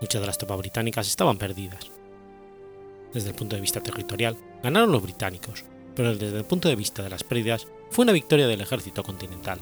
[0.02, 1.90] Muchas de las tropas británicas estaban perdidas.
[3.16, 5.64] Desde el punto de vista territorial, ganaron los británicos,
[5.96, 9.58] pero desde el punto de vista de las pérdidas, fue una victoria del ejército continental.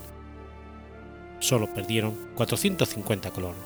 [1.37, 3.61] Solo perdieron 450 colonos.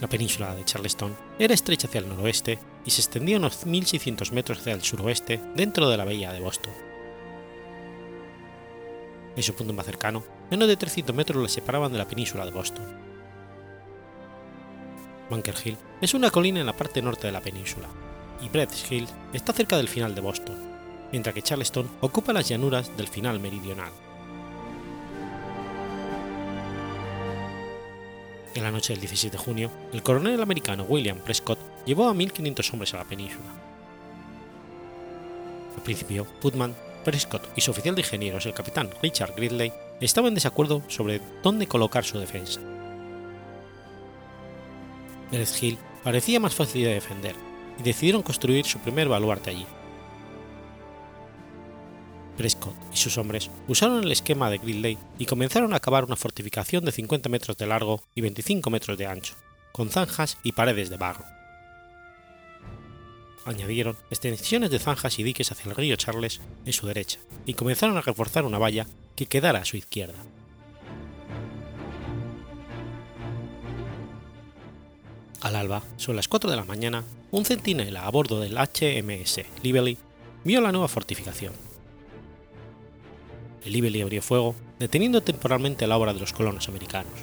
[0.00, 4.60] La península de Charleston era estrecha hacia el noroeste y se extendía unos 1.600 metros
[4.60, 6.72] hacia el suroeste dentro de la bahía de Boston
[9.38, 12.50] en su punto más cercano, menos de 300 metros le separaban de la península de
[12.50, 12.84] Boston.
[15.30, 17.88] Bunker Hill es una colina en la parte norte de la península,
[18.40, 20.56] y Bread Hill está cerca del final de Boston,
[21.12, 23.90] mientras que Charleston ocupa las llanuras del final meridional.
[28.54, 32.72] En la noche del 16 de junio, el coronel americano William Prescott llevó a 1.500
[32.72, 33.46] hombres a la península.
[35.76, 39.72] Al principio, Putman, Prescott y su oficial de ingenieros, el capitán Richard Gridley,
[40.06, 42.60] estaban en desacuerdo sobre dónde colocar su defensa.
[45.30, 47.34] Brett Hill parecía más fácil de defender,
[47.78, 49.66] y decidieron construir su primer baluarte allí.
[52.36, 56.84] Prescott y sus hombres usaron el esquema de Gridley y comenzaron a cavar una fortificación
[56.84, 59.34] de 50 metros de largo y 25 metros de ancho,
[59.72, 61.37] con zanjas y paredes de barro.
[63.48, 67.96] Añadieron extensiones de zanjas y diques hacia el río Charles en su derecha y comenzaron
[67.96, 70.18] a reforzar una valla que quedara a su izquierda.
[75.40, 79.96] Al alba, sobre las 4 de la mañana, un centinela a bordo del HMS Lively
[80.44, 81.54] vio la nueva fortificación.
[83.64, 87.14] El Lively abrió fuego, deteniendo temporalmente la obra de los colonos americanos.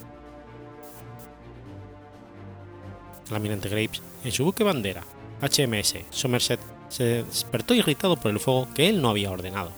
[3.30, 5.04] El almirante Graves, en su buque bandera
[5.42, 9.72] HMS Somerset, se despertó irritado por el fuego que él no había ordenado.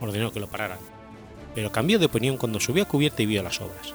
[0.00, 0.78] Ordenó que lo pararan,
[1.54, 3.94] pero cambió de opinión cuando subió a cubierta y vio las obras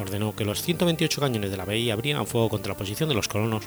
[0.00, 3.28] ordenó que los 128 cañones de la bahía abrieran fuego contra la posición de los
[3.28, 3.64] colonos,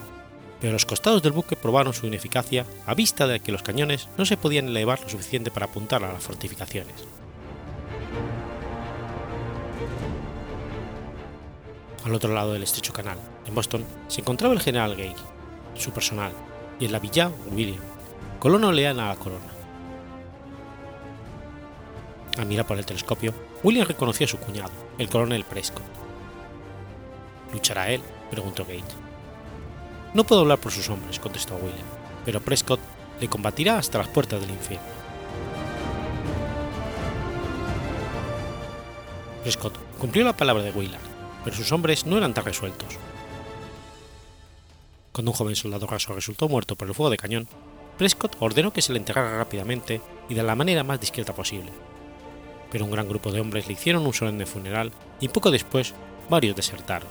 [0.60, 4.26] pero los costados del buque probaron su ineficacia a vista de que los cañones no
[4.26, 6.96] se podían elevar lo suficiente para apuntar a las fortificaciones.
[12.06, 15.16] Al otro lado del estrecho canal, en Boston, se encontraba el general Gage,
[15.76, 16.32] su personal,
[16.80, 17.82] y en la villa William,
[18.40, 19.52] colono leal a la corona.
[22.38, 23.34] Al mirar por el telescopio,
[23.64, 25.84] William reconoció a su cuñado, el coronel Prescott.
[27.52, 28.02] ¿Luchará él?
[28.32, 28.84] preguntó Gage.
[30.14, 31.86] No puedo hablar por sus hombres, contestó William,
[32.24, 32.80] pero Prescott
[33.20, 34.88] le combatirá hasta las puertas del infierno.
[39.44, 41.09] Prescott cumplió la palabra de Willard,
[41.44, 42.98] pero sus hombres no eran tan resueltos.
[45.12, 47.48] Cuando un joven soldado raso resultó muerto por el fuego de cañón,
[47.98, 51.72] Prescott ordenó que se le enterrara rápidamente y de la manera más discreta posible.
[52.72, 55.94] Pero un gran grupo de hombres le hicieron un solemne funeral y poco después
[56.30, 57.10] varios desertaron.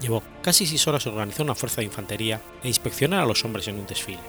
[0.00, 3.78] Llevó casi seis horas organizar una fuerza de infantería e inspeccionar a los hombres en
[3.78, 4.20] un desfile.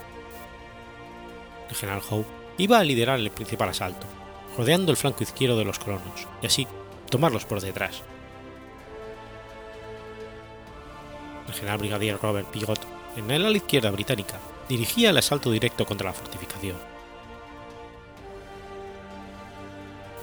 [1.70, 2.26] El general Howe
[2.58, 4.08] iba a liderar el principal asalto,
[4.58, 6.68] rodeando el flanco izquierdo de los colonos, y así
[7.10, 8.02] tomarlos por detrás.
[11.48, 12.80] El general brigadier Robert Pigot,
[13.16, 16.78] en el ala izquierda británica, dirigía el asalto directo contra la fortificación.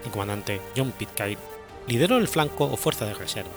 [0.05, 1.39] El comandante John Pitcairn
[1.87, 3.51] lideró el flanco o fuerza de reserva,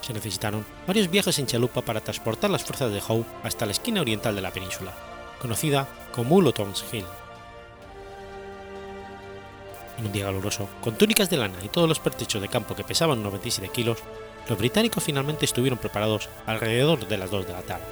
[0.00, 4.00] se necesitaron varios viajes en chalupa para transportar las fuerzas de Howe hasta la esquina
[4.00, 4.92] oriental de la península,
[5.40, 7.04] conocida como Ulotons Hill.
[10.00, 12.84] En un día caluroso, con túnicas de lana y todos los pertrechos de campo que
[12.84, 13.98] pesaban 97 kilos,
[14.48, 17.84] los británicos finalmente estuvieron preparados alrededor de las 2 de la tarde.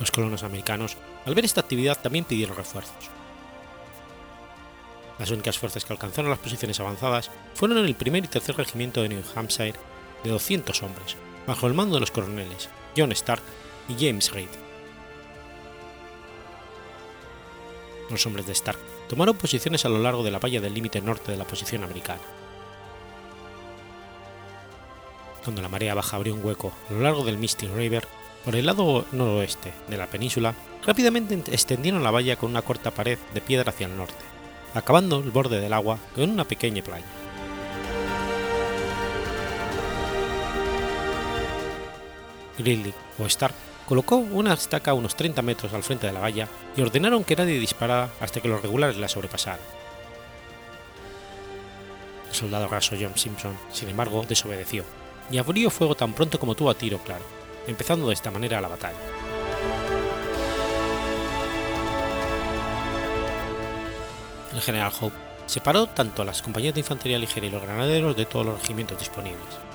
[0.00, 3.10] Los colonos americanos, al ver esta actividad, también pidieron refuerzos.
[5.18, 9.10] Las únicas fuerzas que alcanzaron las posiciones avanzadas fueron el primer y tercer regimiento de
[9.10, 9.78] New Hampshire
[10.24, 13.42] de 200 hombres, bajo el mando de los coroneles John Stark
[13.90, 14.71] y James Reed.
[18.10, 21.32] Los hombres de Stark tomaron posiciones a lo largo de la valla del límite norte
[21.32, 22.20] de la posición americana.
[25.44, 28.06] Cuando la marea baja abrió un hueco a lo largo del Misty River,
[28.44, 30.54] por el lado noroeste de la península,
[30.84, 34.32] rápidamente extendieron la valla con una corta pared de piedra hacia el norte
[34.74, 37.04] acabando el borde del agua con una pequeña playa.
[43.18, 43.54] O Stark
[43.86, 47.36] colocó una estaca a unos 30 metros al frente de la valla y ordenaron que
[47.36, 49.60] nadie disparara hasta que los regulares la sobrepasaran.
[52.28, 54.84] El soldado raso John Simpson, sin embargo, desobedeció
[55.30, 57.24] y abrió fuego tan pronto como tuvo a tiro claro,
[57.66, 58.98] empezando de esta manera la batalla.
[64.54, 65.16] el general Hope
[65.46, 68.98] separó tanto a las compañías de infantería ligera y los granaderos de todos los regimientos
[68.98, 69.71] disponibles.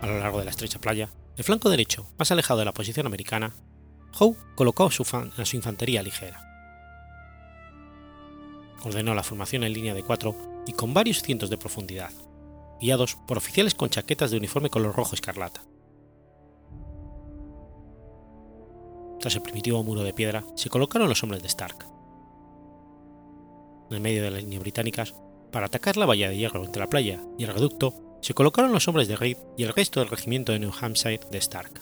[0.00, 3.06] A lo largo de la estrecha playa, el flanco derecho, más alejado de la posición
[3.06, 3.54] americana,
[4.18, 6.46] Howe colocó a su, a su infantería ligera.
[8.82, 10.34] Ordenó la formación en línea de cuatro
[10.66, 12.12] y con varios cientos de profundidad.
[12.80, 15.62] guiados por oficiales con chaquetas de uniforme color rojo escarlata.
[19.20, 21.86] Tras el primitivo muro de piedra se colocaron los hombres de Stark.
[23.90, 25.14] En el medio de las líneas británicas,
[25.52, 28.86] para atacar la valla de hierro entre la playa y el reducto, se colocaron los
[28.88, 31.72] hombres de Reed y el resto del regimiento de New Hampshire de Stark.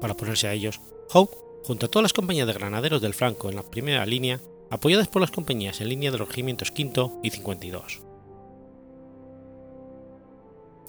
[0.00, 0.80] Para oponerse a ellos,
[1.12, 1.30] Howe,
[1.64, 4.40] junto a todas las compañías de granaderos del flanco en la primera línea,
[4.70, 8.00] apoyadas por las compañías en línea de los regimientos V y 52.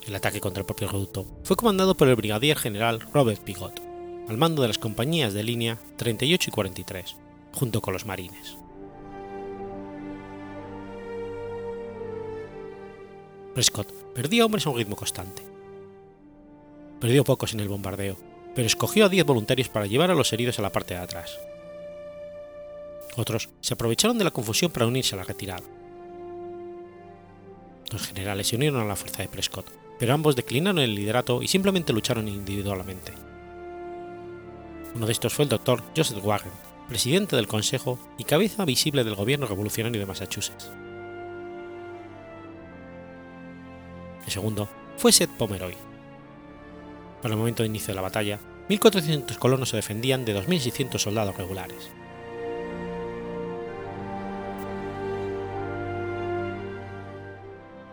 [0.08, 3.80] El ataque contra el propio reducto fue comandado por el brigadier general Robert Pigot,
[4.28, 7.16] al mando de las compañías de línea 38 y 43,
[7.54, 8.58] junto con los marines.
[13.54, 15.43] Prescott perdía hombres a un ritmo constante.
[16.99, 18.18] Perdió pocos en el bombardeo,
[18.56, 21.38] pero escogió a 10 voluntarios para llevar a los heridos a la parte de atrás.
[23.18, 25.64] Otros se aprovecharon de la confusión para unirse a la retirada.
[27.91, 31.47] Los generales se unieron a la fuerza de Prescott, pero ambos declinaron el liderato y
[31.47, 33.12] simplemente lucharon individualmente.
[34.95, 36.52] Uno de estos fue el doctor Joseph Warren,
[36.88, 40.72] presidente del Consejo y cabeza visible del gobierno revolucionario de Massachusetts.
[44.26, 45.76] El segundo fue Seth Pomeroy.
[47.22, 51.36] Para el momento de inicio de la batalla, 1.400 colonos se defendían de 2.600 soldados
[51.36, 51.92] regulares.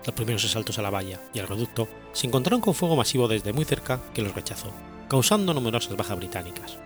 [0.06, 3.52] Los primeros asaltos a la valla y al reducto se encontraron con fuego masivo desde
[3.52, 4.72] muy cerca que los rechazó,
[5.08, 6.78] causando numerosas bajas británicas.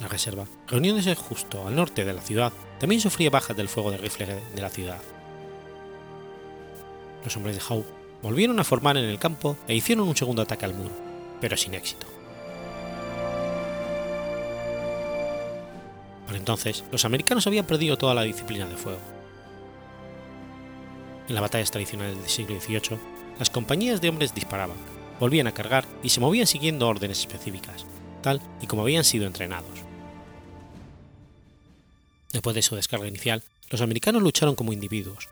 [0.00, 3.96] La reserva, reuniéndose justo al norte de la ciudad, también sufría bajas del fuego de
[3.96, 5.00] rifle de la ciudad.
[7.24, 7.84] Los hombres de Howe
[8.22, 10.94] volvieron a formar en el campo e hicieron un segundo ataque al muro,
[11.40, 12.06] pero sin éxito.
[16.26, 19.00] Por entonces, los americanos habían perdido toda la disciplina de fuego.
[21.28, 22.98] En las batallas tradicionales del siglo XVIII,
[23.38, 24.76] las compañías de hombres disparaban,
[25.18, 27.86] volvían a cargar y se movían siguiendo órdenes específicas,
[28.22, 29.70] tal y como habían sido entrenados.
[32.32, 35.28] Después de su descarga inicial, los americanos lucharon como individuos,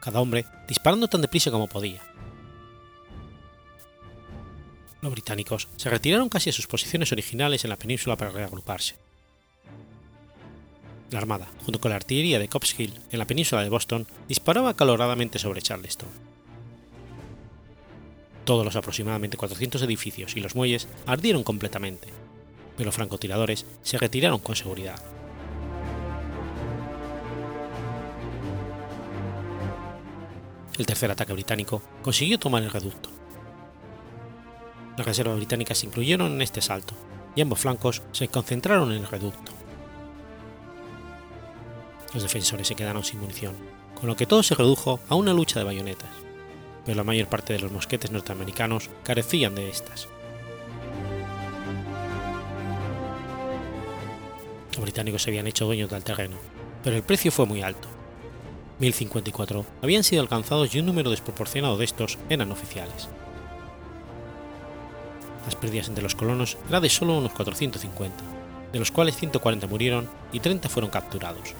[0.00, 2.02] cada hombre disparando tan deprisa como podía.
[5.00, 8.96] Los británicos se retiraron casi a sus posiciones originales en la península para reagruparse.
[11.10, 14.70] La Armada, junto con la artillería de Cops Hill en la península de Boston, disparaba
[14.70, 16.08] acaloradamente sobre Charleston.
[18.44, 22.08] Todos los aproximadamente 400 edificios y los muelles ardieron completamente,
[22.76, 25.00] pero los francotiradores se retiraron con seguridad.
[30.78, 33.10] El tercer ataque británico consiguió tomar el reducto.
[34.96, 36.94] Las reservas británicas se incluyeron en este asalto,
[37.34, 39.52] y ambos flancos se concentraron en el reducto.
[42.14, 43.56] Los defensores se quedaron sin munición,
[43.96, 46.10] con lo que todo se redujo a una lucha de bayonetas,
[46.86, 50.08] pero la mayor parte de los mosquetes norteamericanos carecían de estas.
[54.72, 56.36] Los británicos se habían hecho dueños del terreno,
[56.84, 57.97] pero el precio fue muy alto.
[58.80, 63.08] 1054 habían sido alcanzados y un número desproporcionado de estos eran oficiales.
[65.44, 68.16] Las pérdidas entre los colonos eran de solo unos 450,
[68.72, 71.54] de los cuales 140 murieron y 30 fueron capturados.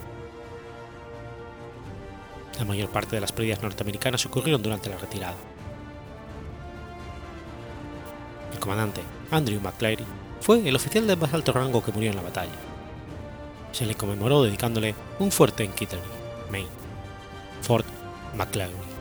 [2.58, 5.36] La mayor parte de las pérdidas norteamericanas ocurrieron durante la retirada.
[8.52, 9.00] El comandante
[9.30, 10.04] Andrew McClary
[10.40, 12.52] fue el oficial de más alto rango que murió en la batalla.
[13.72, 16.02] Se le conmemoró dedicándole un fuerte en Kittery,
[16.50, 16.77] Maine.
[17.62, 17.84] Fort
[18.36, 18.97] McClary.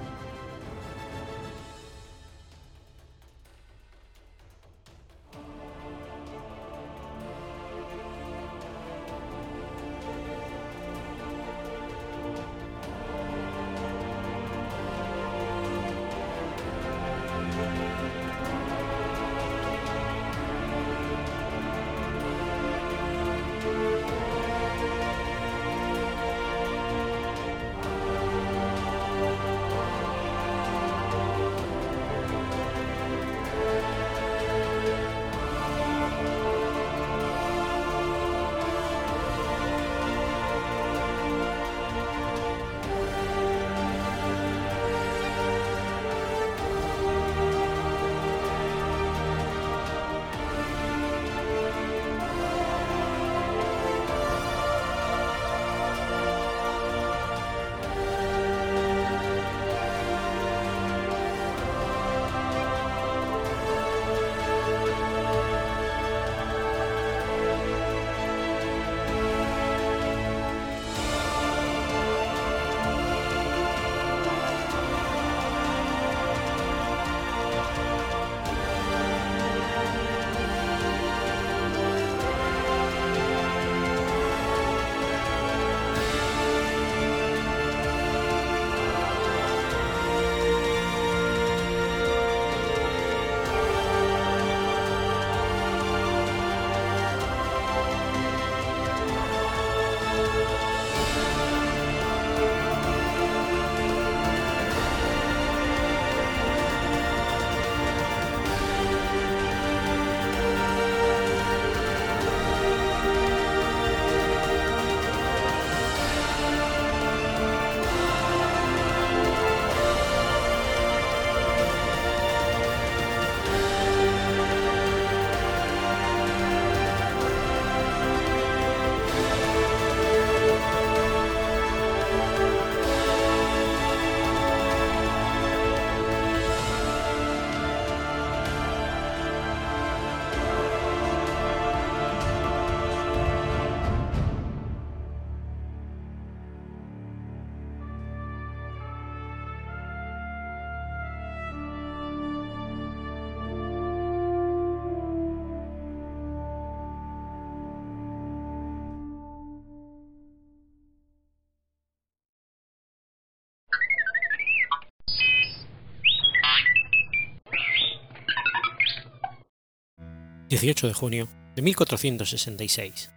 [170.58, 173.12] 18 de junio de 1466.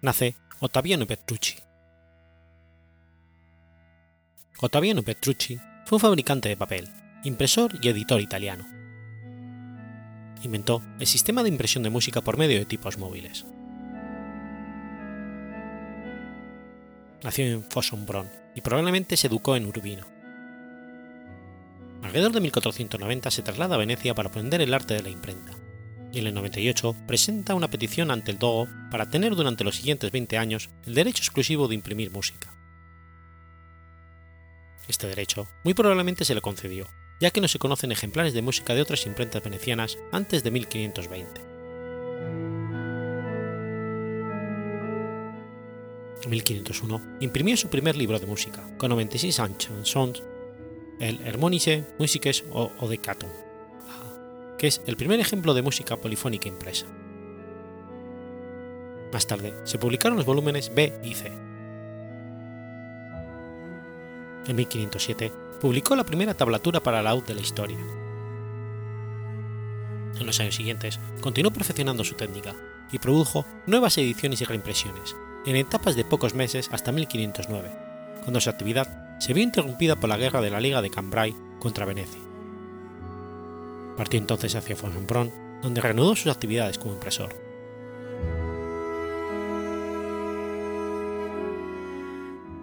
[0.00, 1.56] Nace Ottaviano Petrucci.
[4.60, 6.88] Ottaviano Petrucci fue un fabricante de papel,
[7.24, 8.64] impresor y editor italiano.
[10.44, 13.44] Inventó el sistema de impresión de música por medio de tipos móviles.
[17.24, 20.06] Nació en Fossombrone y probablemente se educó en Urbino.
[22.04, 25.57] Alrededor de 1490 se traslada a Venecia para aprender el arte de la imprenta,
[26.12, 30.10] y en el 98 presenta una petición ante el Dogo para tener durante los siguientes
[30.10, 32.54] 20 años el derecho exclusivo de imprimir música.
[34.88, 36.88] Este derecho muy probablemente se le concedió,
[37.20, 41.40] ya que no se conocen ejemplares de música de otras imprentas venecianas antes de 1520.
[46.24, 50.22] En 1501 imprimió su primer libro de música, con 96 chansons,
[51.00, 53.30] el Hermonische Musiques o Odecatum,
[54.58, 56.86] que es el primer ejemplo de música polifónica impresa.
[59.12, 61.32] Más tarde se publicaron los volúmenes B y C.
[64.46, 67.78] En 1507 publicó la primera tablatura para la laúd de la historia.
[70.18, 72.54] En los años siguientes continuó perfeccionando su técnica
[72.90, 75.14] y produjo nuevas ediciones y reimpresiones,
[75.46, 77.70] en etapas de pocos meses hasta 1509,
[78.22, 81.86] cuando su actividad se vio interrumpida por la guerra de la Liga de Cambrai contra
[81.86, 82.27] Venecia.
[83.98, 87.34] Partió entonces hacia Fossombrone, donde reanudó sus actividades como impresor.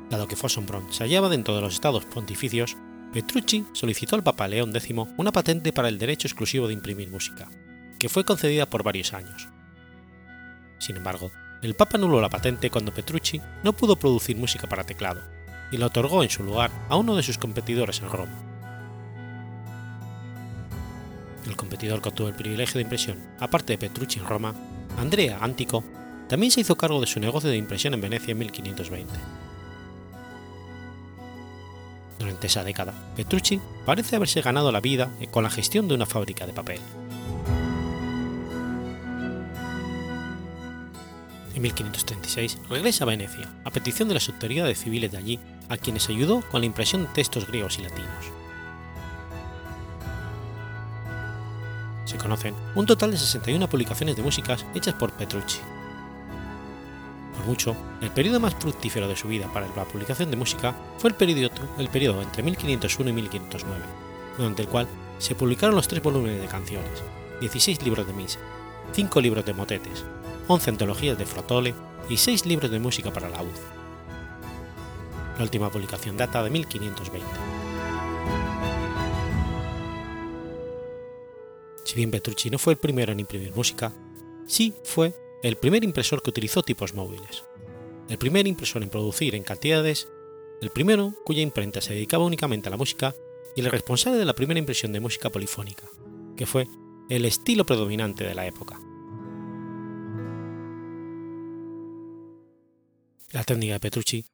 [0.09, 2.77] Dado que Fossombrone se hallaba dentro de los estados pontificios,
[3.11, 7.49] Petrucci solicitó al Papa León X una patente para el derecho exclusivo de imprimir música,
[7.99, 9.49] que fue concedida por varios años.
[10.79, 11.31] Sin embargo,
[11.61, 15.21] el Papa anuló la patente cuando Petrucci no pudo producir música para teclado,
[15.69, 18.44] y la otorgó en su lugar a uno de sus competidores en Roma.
[21.45, 24.55] El competidor que obtuvo el privilegio de impresión, aparte de Petrucci en Roma,
[24.97, 25.83] Andrea Antico,
[26.27, 29.13] también se hizo cargo de su negocio de impresión en Venecia en 1520.
[32.17, 36.47] Durante esa década, Petrucci parece haberse ganado la vida con la gestión de una fábrica
[36.47, 36.79] de papel.
[41.53, 45.39] En 1536 regresa a Venecia, a petición de las autoridades civiles de allí,
[45.69, 48.44] a quienes ayudó con la impresión de textos griegos y latinos.
[52.05, 55.59] Se conocen un total de 61 publicaciones de músicas hechas por Petrucci.
[57.35, 61.09] Por mucho, el periodo más fructífero de su vida para la publicación de música fue
[61.09, 63.83] el periodo, entre 1501 y 1509,
[64.37, 64.87] durante el cual
[65.17, 67.03] se publicaron los tres volúmenes de canciones,
[67.41, 68.39] 16 libros de misa,
[68.93, 70.05] 5 libros de motetes,
[70.47, 71.73] 11 antologías de Frotole
[72.07, 73.49] y 6 libros de música para la laúd.
[75.37, 77.54] La última publicación data de 1520.
[81.95, 83.93] Bien Petrucci no fue el primero en imprimir música,
[84.47, 87.45] sí fue el primer impresor que utilizó tipos móviles,
[88.09, 90.09] el primer impresor en producir en cantidades,
[90.61, 93.15] el primero cuya imprenta se dedicaba únicamente a la música
[93.55, 95.85] y el responsable de la primera impresión de música polifónica,
[96.35, 96.67] que fue
[97.09, 98.77] el estilo predominante de la época.
[103.31, 104.25] La técnica de Petrucci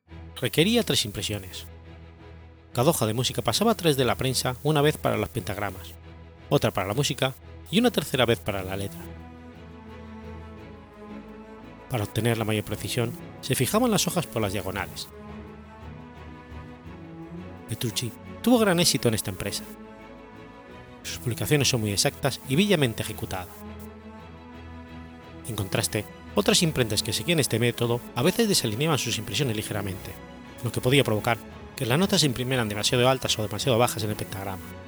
[0.41, 1.67] requería tres impresiones.
[2.73, 5.93] Cada hoja de música pasaba través de la prensa una vez para los pentagramas,
[6.49, 7.35] otra para la música
[7.71, 8.99] y una tercera vez para la letra.
[11.89, 13.11] Para obtener la mayor precisión,
[13.41, 15.07] se fijaban las hojas por las diagonales.
[17.67, 18.11] Petrucci
[18.41, 19.63] tuvo gran éxito en esta empresa.
[21.03, 23.47] Sus publicaciones son muy exactas y bellamente ejecutadas.
[25.47, 26.05] En contraste,
[26.35, 30.11] otras imprentas que seguían este método a veces desalineaban sus impresiones ligeramente,
[30.63, 31.37] lo que podía provocar
[31.75, 34.80] que las notas se imprimieran demasiado altas o demasiado bajas en el pentagrama.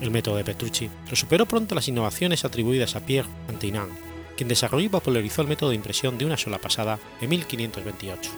[0.00, 3.90] El método de Petrucci lo superó pronto las innovaciones atribuidas a Pierre Antinant,
[4.36, 8.30] quien desarrolló y popularizó el método de impresión de una sola pasada en 1528.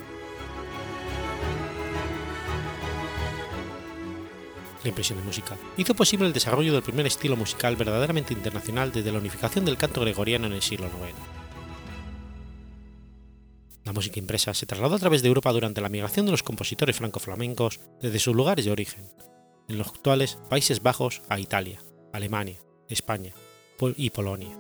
[4.85, 9.11] La impresión de música hizo posible el desarrollo del primer estilo musical verdaderamente internacional desde
[9.11, 11.15] la unificación del canto gregoriano en el siglo IX.
[13.85, 16.97] La música impresa se trasladó a través de Europa durante la migración de los compositores
[16.97, 19.05] franco-flamencos desde sus lugares de origen,
[19.69, 21.81] en los actuales Países Bajos a Italia,
[22.13, 22.59] Alemania,
[22.89, 23.35] España
[23.97, 24.59] y Polonia.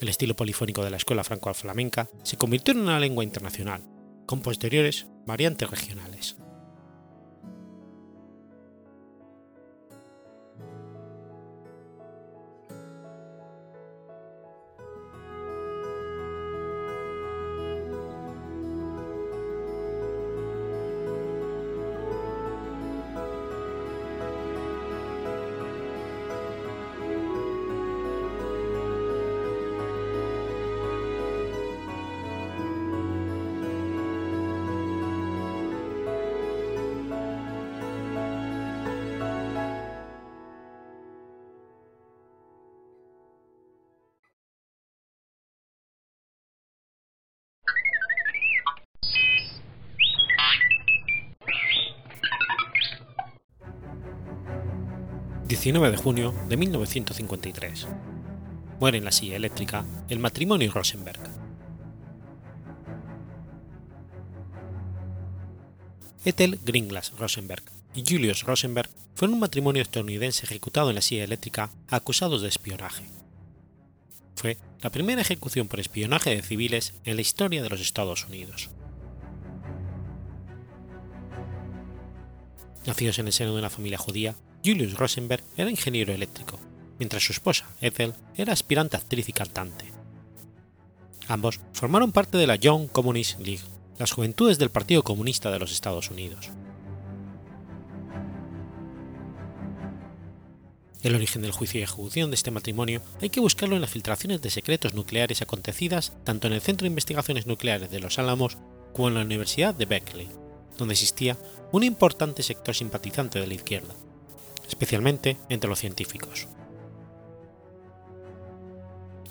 [0.00, 3.82] El estilo polifónico de la escuela franco-flamenca se convirtió en una lengua internacional,
[4.26, 6.39] con posteriores variantes regionales.
[55.60, 57.86] 19 de junio de 1953.
[58.80, 61.20] Muere en la silla eléctrica el matrimonio Rosenberg.
[66.24, 67.62] Ethel Gringlas Rosenberg
[67.94, 73.04] y Julius Rosenberg fueron un matrimonio estadounidense ejecutado en la silla eléctrica acusados de espionaje.
[74.36, 78.70] Fue la primera ejecución por espionaje de civiles en la historia de los Estados Unidos.
[82.86, 86.58] Nacidos en el seno de una familia judía, Julius Rosenberg era ingeniero eléctrico,
[86.98, 89.86] mientras su esposa, Ethel, era aspirante actriz y cantante.
[91.28, 93.62] Ambos formaron parte de la Young Communist League,
[93.98, 96.50] las juventudes del Partido Comunista de los Estados Unidos.
[101.02, 104.42] El origen del juicio y ejecución de este matrimonio hay que buscarlo en las filtraciones
[104.42, 108.58] de secretos nucleares acontecidas tanto en el Centro de Investigaciones Nucleares de Los Álamos
[108.92, 110.28] como en la Universidad de Berkeley,
[110.76, 111.38] donde existía
[111.72, 113.94] un importante sector simpatizante de la izquierda,
[114.70, 116.46] especialmente entre los científicos.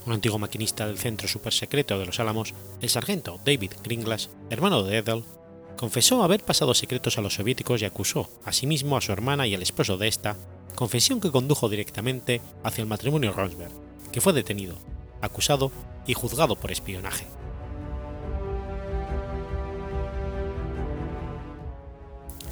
[0.06, 4.98] Un antiguo maquinista del centro supersecreto de los Álamos, el sargento David Gringlas, hermano de
[4.98, 5.24] Ethel,
[5.78, 9.62] confesó haber pasado secretos a los soviéticos y acusó asimismo a su hermana y al
[9.62, 10.36] esposo de esta,
[10.76, 13.72] confesión que condujo directamente hacia el matrimonio Rosberg,
[14.12, 14.76] que fue detenido,
[15.22, 15.72] acusado
[16.06, 17.26] y juzgado por espionaje.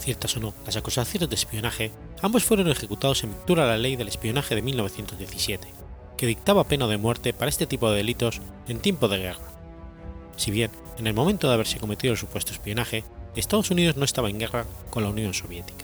[0.08, 1.92] Ciertas o no las acusaciones de espionaje,
[2.22, 5.68] ambos fueron ejecutados en virtud a la ley del espionaje de 1917,
[6.16, 8.40] que dictaba pena de muerte para este tipo de delitos
[8.70, 9.52] en tiempo de guerra.
[10.38, 13.04] Si bien, en el momento de haberse cometido el supuesto espionaje,
[13.36, 15.84] Estados Unidos no estaba en guerra con la Unión Soviética.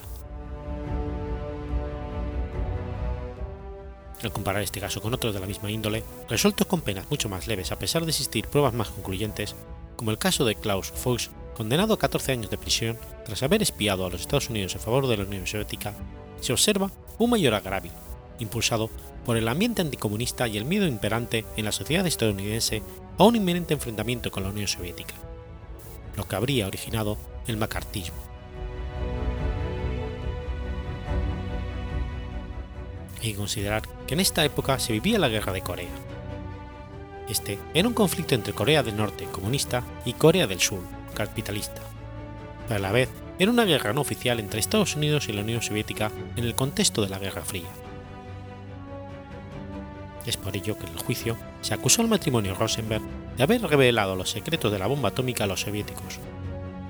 [4.23, 7.45] Al comparar este caso con otros de la misma índole, resueltos con penas mucho más
[7.47, 9.53] leves a pesar de existir pruebas más concluyentes,
[9.97, 14.05] como el caso de Klaus Fuchs, condenado a 14 años de prisión tras haber espiado
[14.05, 15.93] a los Estados Unidos en favor de la Unión Soviética,
[16.41, 17.91] se observa un mayor agravio,
[18.39, 18.89] impulsado
[19.25, 22.83] por el ambiente anticomunista y el miedo imperante en la sociedad estadounidense
[23.17, 25.13] a un inminente enfrentamiento con la Unión Soviética,
[26.17, 28.17] lo que habría originado el macartismo.
[33.21, 35.87] Hay que considerar que en esta época se vivía la Guerra de Corea.
[37.29, 40.81] Este era un conflicto entre Corea del Norte comunista y Corea del Sur
[41.13, 41.81] capitalista,
[42.67, 43.09] pero a la vez
[43.39, 47.01] era una guerra no oficial entre Estados Unidos y la Unión Soviética en el contexto
[47.01, 47.69] de la Guerra Fría.
[50.25, 53.03] Es por ello que en el juicio se acusó al matrimonio Rosenberg
[53.35, 56.19] de haber revelado los secretos de la bomba atómica a los soviéticos,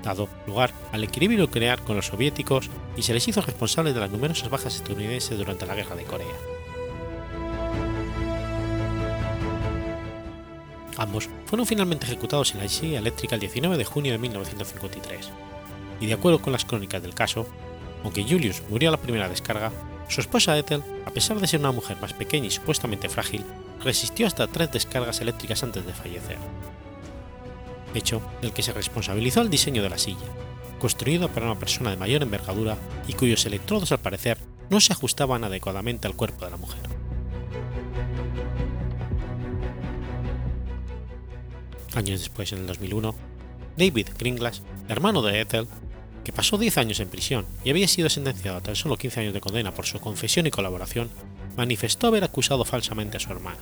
[0.02, 4.10] dado lugar al equilibrio nuclear con los soviéticos y se les hizo responsables de las
[4.10, 6.53] numerosas bajas estadounidenses durante la Guerra de Corea.
[11.46, 15.30] Fueron finalmente ejecutados en la silla eléctrica el 19 de junio de 1953,
[16.00, 17.46] y de acuerdo con las crónicas del caso,
[18.02, 19.72] aunque Julius murió a la primera descarga,
[20.08, 23.44] su esposa Ethel, a pesar de ser una mujer más pequeña y supuestamente frágil,
[23.82, 26.38] resistió hasta tres descargas eléctricas antes de fallecer.
[27.94, 30.26] Hecho del que se responsabilizó el diseño de la silla,
[30.78, 32.76] construido para una persona de mayor envergadura
[33.08, 34.38] y cuyos electrodos al parecer
[34.68, 36.93] no se ajustaban adecuadamente al cuerpo de la mujer.
[41.94, 43.14] Años después, en el 2001,
[43.76, 45.68] David Gringlas, hermano de Ethel,
[46.24, 49.34] que pasó 10 años en prisión y había sido sentenciado a tan solo 15 años
[49.34, 51.10] de condena por su confesión y colaboración,
[51.56, 53.58] manifestó haber acusado falsamente a su hermana.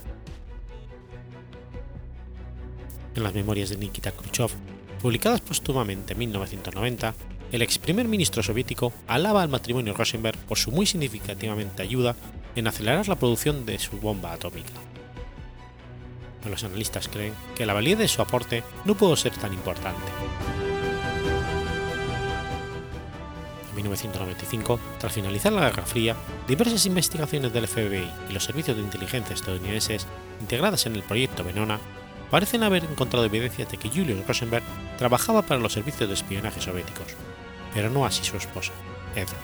[3.14, 4.50] En las memorias de Nikita Khrushchev,
[5.02, 7.14] publicadas póstumamente en 1990,
[7.52, 12.16] el ex primer ministro soviético alaba al matrimonio Rosenberg por su muy significativamente ayuda
[12.56, 14.72] en acelerar la producción de su bomba atómica.
[16.42, 20.12] Pero los analistas creen que la validez de su aporte no pudo ser tan importante.
[23.82, 26.16] 1995, tras finalizar la Guerra Fría,
[26.46, 30.06] diversas investigaciones del FBI y los servicios de inteligencia estadounidenses
[30.40, 31.80] integradas en el proyecto Venona
[32.30, 34.64] parecen haber encontrado evidencias de que Julius Rosenberg
[34.98, 37.08] trabajaba para los servicios de espionaje soviéticos,
[37.74, 38.72] pero no así su esposa,
[39.14, 39.36] Ethel.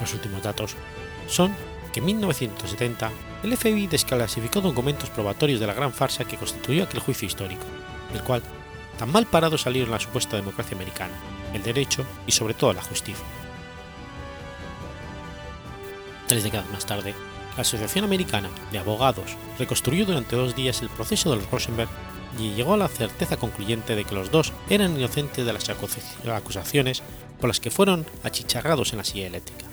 [0.00, 0.76] Los últimos datos
[1.28, 1.54] son
[1.92, 3.10] que en 1970
[3.42, 7.64] el FBI desclasificó documentos probatorios de la gran farsa que constituyó aquel juicio histórico,
[8.12, 8.42] del cual
[8.98, 11.14] tan mal parado salieron la supuesta democracia americana,
[11.54, 13.24] el derecho y sobre todo la justicia.
[16.26, 17.14] Tres décadas más tarde,
[17.56, 21.88] la Asociación Americana de Abogados reconstruyó durante dos días el proceso de los Rosenberg
[22.38, 27.02] y llegó a la certeza concluyente de que los dos eran inocentes de las acusaciones
[27.40, 29.67] por las que fueron achicharrados en la silla eléctrica.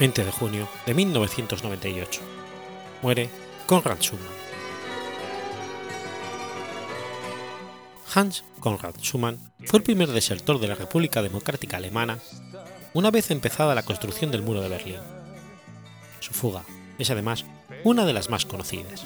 [0.00, 2.22] 20 de junio de 1998.
[3.02, 3.28] Muere
[3.66, 4.26] Konrad Schumann.
[8.14, 12.18] Hans Konrad Schumann fue el primer desertor de la República Democrática Alemana
[12.94, 15.00] una vez empezada la construcción del muro de Berlín.
[16.20, 16.64] Su fuga
[16.98, 17.44] es además
[17.84, 19.04] una de las más conocidas.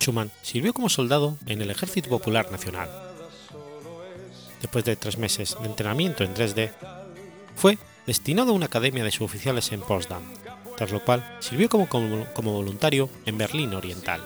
[0.00, 3.07] Schumann sirvió como soldado en el Ejército Popular Nacional.
[4.60, 6.72] Después de tres meses de entrenamiento en Dresde,
[7.54, 10.22] fue destinado a una academia de suboficiales en Potsdam,
[10.76, 14.20] tras lo cual sirvió como, como voluntario en Berlín Oriental.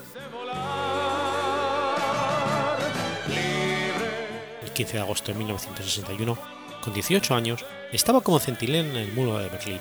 [4.62, 6.38] El 15 de agosto de 1961,
[6.82, 9.80] con 18 años, estaba como centinela en el muro de Berlín,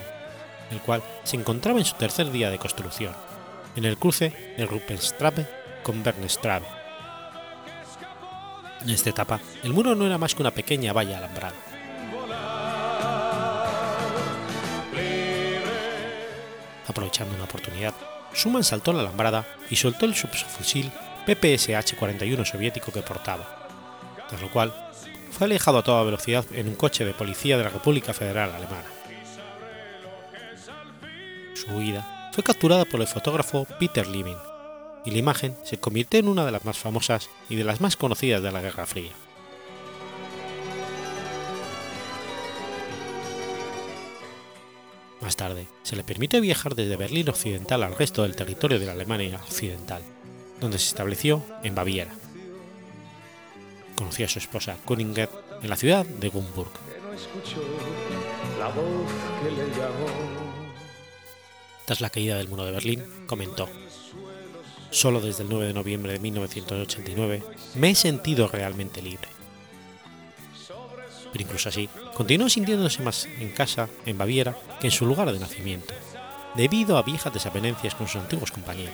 [0.71, 3.13] el cual se encontraba en su tercer día de construcción,
[3.75, 5.47] en el cruce de Ruppenstrabe
[5.83, 6.80] con Bernstrabe.
[8.83, 11.53] En esta etapa, el muro no era más que una pequeña valla alambrada.
[16.87, 17.93] Aprovechando una oportunidad,
[18.33, 20.91] Schumann saltó la alambrada y soltó el subfusil
[21.27, 23.67] PPSH-41 soviético que portaba,
[24.27, 24.73] tras lo cual
[25.31, 28.89] fue alejado a toda velocidad en un coche de policía de la República Federal Alemana.
[31.53, 34.37] Su huida fue capturada por el fotógrafo Peter Living,
[35.05, 37.97] y la imagen se convirtió en una de las más famosas y de las más
[37.97, 39.11] conocidas de la Guerra Fría.
[45.21, 48.93] Más tarde, se le permitió viajar desde Berlín Occidental al resto del territorio de la
[48.93, 50.01] Alemania Occidental,
[50.59, 52.13] donde se estableció en Baviera.
[53.95, 55.29] Conoció a su esposa Königet
[55.61, 56.71] en la ciudad de Gumburg.
[61.85, 63.69] Tras la caída del muro de Berlín, comentó,
[64.91, 67.43] Solo desde el 9 de noviembre de 1989
[67.75, 69.29] me he sentido realmente libre.
[71.31, 75.39] Pero incluso así, continuó sintiéndose más en casa, en Baviera, que en su lugar de
[75.39, 75.93] nacimiento,
[76.55, 78.93] debido a viejas desavenencias con sus antiguos compañeros.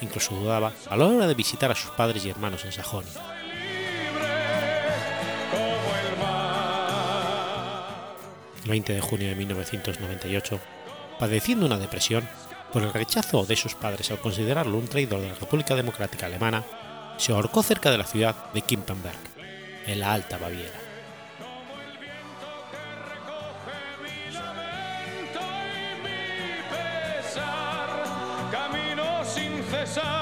[0.00, 3.12] Incluso dudaba a la hora de visitar a sus padres y hermanos en Sajonia.
[8.64, 10.60] El 20 de junio de 1998,
[11.20, 12.28] padeciendo una depresión,
[12.72, 16.64] por el rechazo de sus padres al considerarlo un traidor de la República Democrática Alemana,
[17.18, 19.18] se ahorcó cerca de la ciudad de Kimpenberg,
[19.86, 20.82] en la Alta Baviera.
[29.94, 30.21] detrás